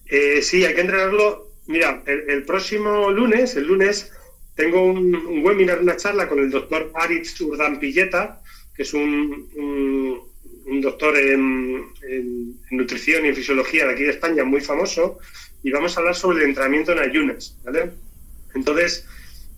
Eh, 0.06 0.42
sí, 0.42 0.64
hay 0.64 0.76
que 0.76 0.82
entrenarlo. 0.82 1.50
Mira, 1.66 2.04
el, 2.06 2.44
próximo 2.44 3.10
lunes, 3.10 3.56
el 3.56 3.66
lunes, 3.66 4.12
tengo 4.54 4.84
un, 4.84 5.42
webinar, 5.44 5.80
una 5.80 5.96
charla 5.96 6.28
con 6.28 6.38
el 6.38 6.52
doctor 6.52 6.92
Aritz 6.94 7.40
Urdan 7.40 7.80
Pilleta, 7.80 8.40
que 8.76 8.84
es 8.84 8.94
un, 8.94 9.48
un, 9.56 10.31
doctor 10.80 11.16
en, 11.16 11.84
en, 12.08 12.56
nutrición 12.70 13.24
y 13.24 13.28
en 13.28 13.36
fisiología 13.36 13.86
de 13.86 13.92
aquí 13.92 14.02
de 14.04 14.10
España 14.10 14.44
muy 14.44 14.60
famoso, 14.60 15.18
y 15.62 15.70
vamos 15.70 15.96
a 15.96 16.00
hablar 16.00 16.14
sobre 16.14 16.38
el 16.38 16.48
entrenamiento 16.48 16.92
en 16.92 16.98
ayunas, 16.98 17.56
¿vale? 17.64 17.90
Entonces, 18.54 19.06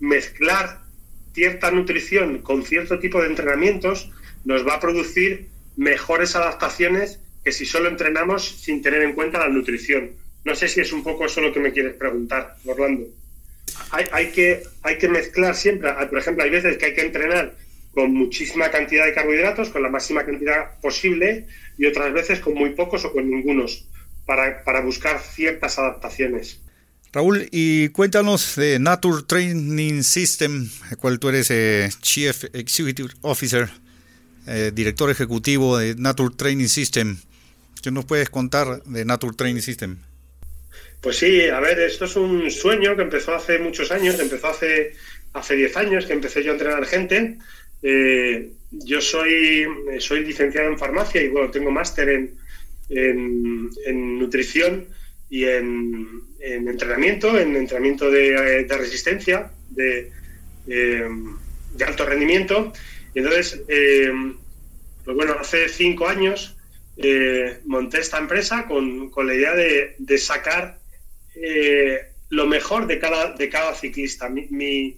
mezclar 0.00 0.80
cierta 1.32 1.70
nutrición 1.70 2.38
con 2.38 2.64
cierto 2.64 2.98
tipo 2.98 3.20
de 3.20 3.28
entrenamientos 3.28 4.10
nos 4.44 4.66
va 4.66 4.74
a 4.74 4.80
producir 4.80 5.48
mejores 5.76 6.36
adaptaciones 6.36 7.20
que 7.42 7.52
si 7.52 7.66
solo 7.66 7.88
entrenamos 7.88 8.44
sin 8.44 8.82
tener 8.82 9.02
en 9.02 9.12
cuenta 9.12 9.38
la 9.38 9.48
nutrición. 9.48 10.12
No 10.44 10.54
sé 10.54 10.68
si 10.68 10.80
es 10.80 10.92
un 10.92 11.02
poco 11.02 11.26
eso 11.26 11.40
lo 11.40 11.52
que 11.52 11.60
me 11.60 11.72
quieres 11.72 11.94
preguntar, 11.94 12.56
Orlando. 12.64 13.06
Hay, 13.90 14.06
hay, 14.12 14.30
que, 14.30 14.62
hay 14.82 14.98
que 14.98 15.08
mezclar 15.08 15.54
siempre, 15.54 15.90
por 16.08 16.18
ejemplo, 16.18 16.44
hay 16.44 16.50
veces 16.50 16.76
que 16.76 16.86
hay 16.86 16.94
que 16.94 17.00
entrenar 17.02 17.54
con 17.94 18.12
muchísima 18.12 18.70
cantidad 18.70 19.06
de 19.06 19.14
carbohidratos, 19.14 19.70
con 19.70 19.82
la 19.82 19.88
máxima 19.88 20.24
cantidad 20.24 20.78
posible, 20.80 21.46
y 21.78 21.86
otras 21.86 22.12
veces 22.12 22.40
con 22.40 22.54
muy 22.54 22.70
pocos 22.70 23.04
o 23.04 23.12
con 23.12 23.30
ningunos 23.30 23.86
para, 24.26 24.80
buscar 24.80 25.20
ciertas 25.20 25.78
adaptaciones. 25.78 26.60
Raúl, 27.12 27.46
y 27.52 27.90
cuéntanos 27.90 28.56
de 28.56 28.78
Nature 28.80 29.22
Training 29.26 30.02
System, 30.02 30.68
el 30.90 30.96
cual 30.96 31.20
tú 31.20 31.28
eres 31.28 31.50
eh, 31.50 31.88
Chief 32.00 32.44
Executive 32.52 33.10
Officer, 33.22 33.68
eh, 34.48 34.72
director 34.74 35.10
ejecutivo 35.10 35.78
de 35.78 35.94
Nature 35.94 36.34
Training 36.36 36.66
System. 36.66 37.16
¿Qué 37.80 37.92
nos 37.92 38.04
puedes 38.04 38.30
contar 38.30 38.82
de 38.82 39.04
Nature 39.04 39.36
Training 39.36 39.62
System? 39.62 39.98
Pues 41.00 41.18
sí, 41.18 41.48
a 41.48 41.60
ver, 41.60 41.78
esto 41.78 42.06
es 42.06 42.16
un 42.16 42.50
sueño 42.50 42.96
que 42.96 43.02
empezó 43.02 43.34
hace 43.34 43.58
muchos 43.58 43.92
años, 43.92 44.18
empezó 44.18 44.48
hace 44.48 44.94
hace 45.34 45.56
10 45.56 45.76
años 45.76 46.06
que 46.06 46.14
empecé 46.14 46.42
yo 46.42 46.52
a 46.52 46.54
entrenar 46.54 46.86
gente. 46.86 47.38
Eh, 47.86 48.50
yo 48.70 49.00
soy, 49.02 49.66
soy 49.98 50.24
licenciado 50.24 50.68
en 50.68 50.78
farmacia 50.78 51.22
y 51.22 51.28
bueno, 51.28 51.50
tengo 51.50 51.70
máster 51.70 52.08
en, 52.08 52.38
en, 52.88 54.18
nutrición 54.18 54.88
y 55.28 55.44
en, 55.44 56.22
entrenamiento, 56.40 57.38
en 57.38 57.54
entrenamiento 57.54 58.10
de, 58.10 58.66
resistencia, 58.70 59.52
de, 59.68 60.10
de 60.66 61.84
alto 61.84 62.06
rendimiento. 62.06 62.72
Entonces, 63.14 63.62
eh, 63.68 64.10
pues 65.04 65.16
bueno, 65.16 65.36
hace 65.38 65.68
cinco 65.68 66.08
años 66.08 66.56
eh, 66.96 67.60
monté 67.66 68.00
esta 68.00 68.18
empresa 68.18 68.66
con, 68.66 69.12
la 69.14 69.34
idea 69.34 69.54
de, 69.54 70.18
sacar 70.18 70.78
lo 72.30 72.46
mejor 72.46 72.86
de 72.86 72.98
cada, 72.98 73.34
de 73.34 73.48
cada 73.50 73.74
ciclista. 73.74 74.30
Mi, 74.30 74.96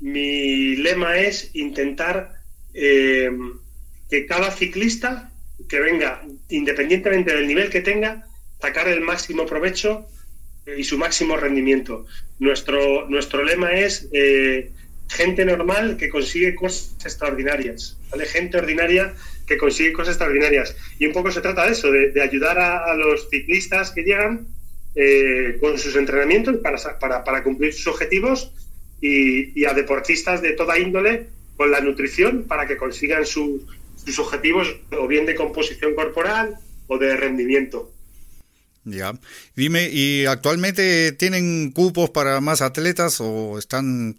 lema 0.00 1.18
es 1.18 1.50
intentar 1.54 2.36
que 2.72 4.26
cada 4.26 4.50
ciclista 4.50 5.30
que 5.68 5.80
venga, 5.80 6.22
independientemente 6.48 7.34
del 7.34 7.46
nivel 7.46 7.70
que 7.70 7.80
tenga, 7.80 8.26
sacar 8.60 8.88
el 8.88 9.00
máximo 9.00 9.46
provecho 9.46 10.06
y 10.76 10.84
su 10.84 10.98
máximo 10.98 11.36
rendimiento. 11.36 12.06
Nuestro, 12.38 13.08
nuestro 13.08 13.44
lema 13.44 13.72
es 13.72 14.08
eh, 14.12 14.72
gente 15.08 15.44
normal 15.44 15.96
que 15.96 16.08
consigue 16.08 16.54
cosas 16.54 16.96
extraordinarias, 17.04 17.98
¿vale? 18.10 18.26
Gente 18.26 18.58
ordinaria 18.58 19.14
que 19.46 19.56
consigue 19.56 19.92
cosas 19.92 20.14
extraordinarias. 20.14 20.76
Y 20.98 21.06
un 21.06 21.12
poco 21.12 21.30
se 21.30 21.40
trata 21.40 21.66
de 21.66 21.72
eso, 21.72 21.90
de, 21.90 22.20
ayudar 22.20 22.58
a, 22.58 22.94
los 22.94 23.28
ciclistas 23.30 23.92
que 23.92 24.02
llegan 24.02 24.48
eh, 24.96 25.56
con 25.60 25.78
sus 25.78 25.94
entrenamientos 25.94 26.56
para, 26.56 26.98
para, 26.98 27.22
para, 27.22 27.42
cumplir 27.44 27.72
sus 27.72 27.86
objetivos 27.86 28.52
y, 29.00 29.64
a 29.64 29.74
deportistas 29.74 30.42
de 30.42 30.52
toda 30.52 30.78
índole 30.78 31.28
con 31.56 31.70
la 31.70 31.80
nutrición 31.80 32.44
para 32.44 32.66
que 32.66 32.76
consigan 32.76 33.26
sus 33.26 33.60
objetivos 34.18 34.76
o 34.92 35.06
bien 35.06 35.26
de 35.26 35.34
composición 35.34 35.94
corporal 35.94 36.56
o 36.86 36.98
de 36.98 37.16
rendimiento. 37.16 37.92
Ya. 38.84 39.18
Dime, 39.56 39.88
¿y 39.90 40.26
actualmente 40.26 41.12
tienen 41.12 41.72
cupos 41.72 42.10
para 42.10 42.40
más 42.40 42.62
atletas 42.62 43.20
o 43.20 43.58
están 43.58 44.16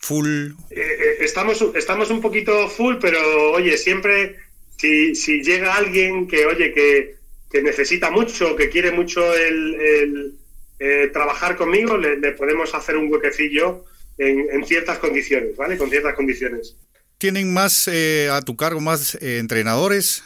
full? 0.00 0.50
Eh, 0.70 0.76
eh, 0.76 1.16
estamos, 1.20 1.64
estamos 1.74 2.10
un 2.10 2.20
poquito 2.20 2.68
full, 2.68 2.96
pero 3.00 3.52
oye, 3.52 3.78
siempre 3.78 4.36
si, 4.76 5.14
si 5.14 5.42
llega 5.42 5.76
alguien 5.76 6.26
que, 6.28 6.44
oye, 6.44 6.74
que, 6.74 7.14
que 7.50 7.62
necesita 7.62 8.10
mucho, 8.10 8.56
que 8.56 8.68
quiere 8.68 8.90
mucho 8.90 9.34
el, 9.34 10.34
eh, 10.78 11.08
trabajar 11.12 11.56
conmigo, 11.56 11.96
le, 11.96 12.32
podemos 12.32 12.74
hacer 12.74 12.96
un 12.96 13.10
huequecillo 13.10 13.84
en, 14.28 14.46
en, 14.50 14.64
ciertas 14.64 14.98
condiciones, 14.98 15.56
¿vale? 15.56 15.76
Con 15.76 15.90
ciertas 15.90 16.14
condiciones. 16.14 16.76
¿Tienen 17.18 17.52
más 17.52 17.88
a 17.88 18.40
tu 18.42 18.56
cargo 18.56 18.80
más 18.80 19.16
entrenadores? 19.20 20.24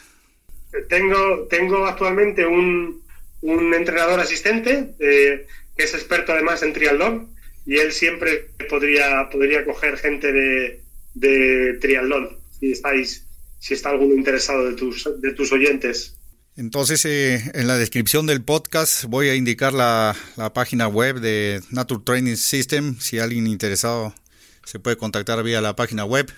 Tengo, 0.89 1.47
tengo 1.49 1.85
actualmente 1.85 2.45
un, 2.45 3.01
un 3.41 3.73
entrenador 3.73 4.19
asistente 4.19 4.93
eh, 4.99 5.45
que 5.75 5.83
es 5.83 5.93
experto 5.93 6.33
además 6.33 6.63
en 6.63 6.73
triatlón 6.73 7.29
y 7.65 7.77
él 7.77 7.91
siempre 7.91 8.49
podría, 8.69 9.29
podría 9.29 9.65
coger 9.65 9.97
gente 9.97 10.31
de, 10.31 10.81
de 11.13 11.77
triatlón 11.79 12.37
si 12.59 12.71
estáis 12.71 13.23
si 13.59 13.73
está 13.73 13.89
alguno 13.89 14.13
interesado 14.13 14.69
de 14.69 14.75
tus, 14.75 15.09
de 15.19 15.33
tus 15.33 15.51
oyentes. 15.51 16.16
Entonces, 16.57 17.05
eh, 17.05 17.51
en 17.53 17.67
la 17.67 17.77
descripción 17.77 18.25
del 18.25 18.41
podcast 18.41 19.03
voy 19.05 19.29
a 19.29 19.35
indicar 19.35 19.73
la, 19.73 20.15
la, 20.37 20.53
página 20.53 20.87
web 20.87 21.19
de 21.19 21.61
Nature 21.69 22.01
Training 22.03 22.35
System. 22.35 22.95
Si 22.99 23.19
alguien 23.19 23.45
interesado 23.45 24.15
se 24.63 24.79
puede 24.79 24.97
contactar 24.97 25.43
vía 25.43 25.61
la 25.61 25.75
página 25.75 26.03
web. 26.03 26.31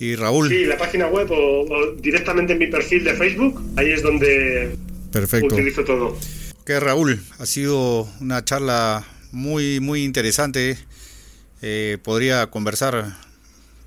Y 0.00 0.16
Raúl. 0.16 0.48
Sí, 0.48 0.64
la 0.64 0.76
página 0.76 1.06
web 1.06 1.28
o, 1.30 1.92
directamente 2.00 2.54
en 2.54 2.58
mi 2.58 2.66
perfil 2.66 3.04
de 3.04 3.14
Facebook. 3.14 3.62
Ahí 3.76 3.92
es 3.92 4.02
donde 4.02 4.76
Perfecto. 5.12 5.54
utilizo 5.54 5.84
todo. 5.84 6.18
Que 6.66 6.80
Raúl, 6.80 7.22
ha 7.38 7.46
sido 7.46 8.08
una 8.20 8.44
charla 8.44 9.06
muy, 9.30 9.78
muy 9.78 10.02
interesante. 10.02 10.76
Eh, 11.62 11.98
podría 12.02 12.48
conversar 12.48 13.16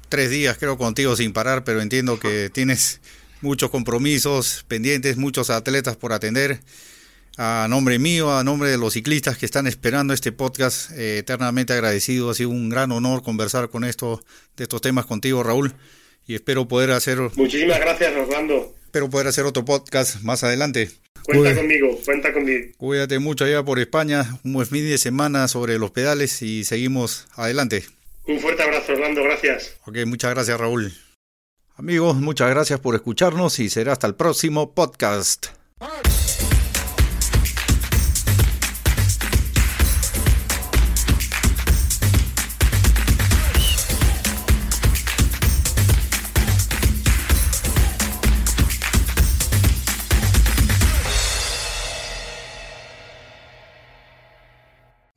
tres 0.08 0.30
días, 0.30 0.58
creo, 0.58 0.78
contigo 0.78 1.18
sin 1.18 1.34
parar, 1.34 1.66
pero 1.66 1.82
entiendo 1.82 2.18
que 2.18 2.50
tienes 2.50 3.02
muchos 3.46 3.70
compromisos 3.70 4.66
pendientes, 4.68 5.16
muchos 5.16 5.50
atletas 5.50 5.96
por 5.96 6.12
atender. 6.12 6.60
A 7.38 7.68
nombre 7.70 8.00
mío, 8.00 8.36
a 8.36 8.44
nombre 8.44 8.70
de 8.70 8.78
los 8.78 8.94
ciclistas 8.94 9.38
que 9.38 9.46
están 9.46 9.68
esperando 9.68 10.14
este 10.14 10.32
podcast, 10.32 10.92
eh, 10.92 11.20
eternamente 11.20 11.74
agradecido. 11.74 12.30
Ha 12.30 12.34
sido 12.34 12.50
un 12.50 12.70
gran 12.70 12.92
honor 12.92 13.24
conversar 13.24 13.70
con 13.70 13.84
esto, 13.84 14.22
de 14.58 14.64
estos 14.64 14.82
temas 14.82 15.06
contigo, 15.06 15.44
Raúl. 15.44 15.74
Y 16.28 16.36
espero 16.36 16.68
poder 16.68 16.92
hacer. 16.92 17.20
Muchísimas 17.36 17.80
gracias, 17.80 18.14
Orlando. 18.16 18.74
Espero 18.86 19.10
poder 19.10 19.28
hacer 19.28 19.46
otro 19.46 19.64
podcast 19.64 20.22
más 20.22 20.44
adelante. 20.44 20.90
Cuenta 21.24 21.56
conmigo, 21.56 22.00
cuenta 22.06 22.34
conmigo. 22.34 22.72
Cuídate 22.78 23.20
mucho 23.20 23.46
allá 23.46 23.64
por 23.64 23.80
España, 23.80 24.40
un 24.44 24.54
buen 24.54 24.68
fin 24.68 24.86
de 24.86 24.98
semana 24.98 25.48
sobre 25.48 25.78
los 25.78 25.92
pedales 25.92 26.42
y 26.42 26.64
seguimos 26.64 27.28
adelante. 27.36 27.84
Un 28.28 28.40
fuerte 28.40 28.64
abrazo, 28.64 28.94
Orlando, 28.94 29.24
gracias. 29.24 29.76
Ok, 29.86 29.98
muchas 30.06 30.32
gracias, 30.34 30.60
Raúl. 30.60 30.94
Amigos, 31.78 32.16
muchas 32.16 32.50
gracias 32.50 32.80
por 32.80 32.96
escucharnos 32.96 33.60
y 33.60 33.70
será 33.70 33.92
hasta 33.94 34.08
el 34.08 34.16
próximo 34.16 34.72
podcast. 34.74 35.48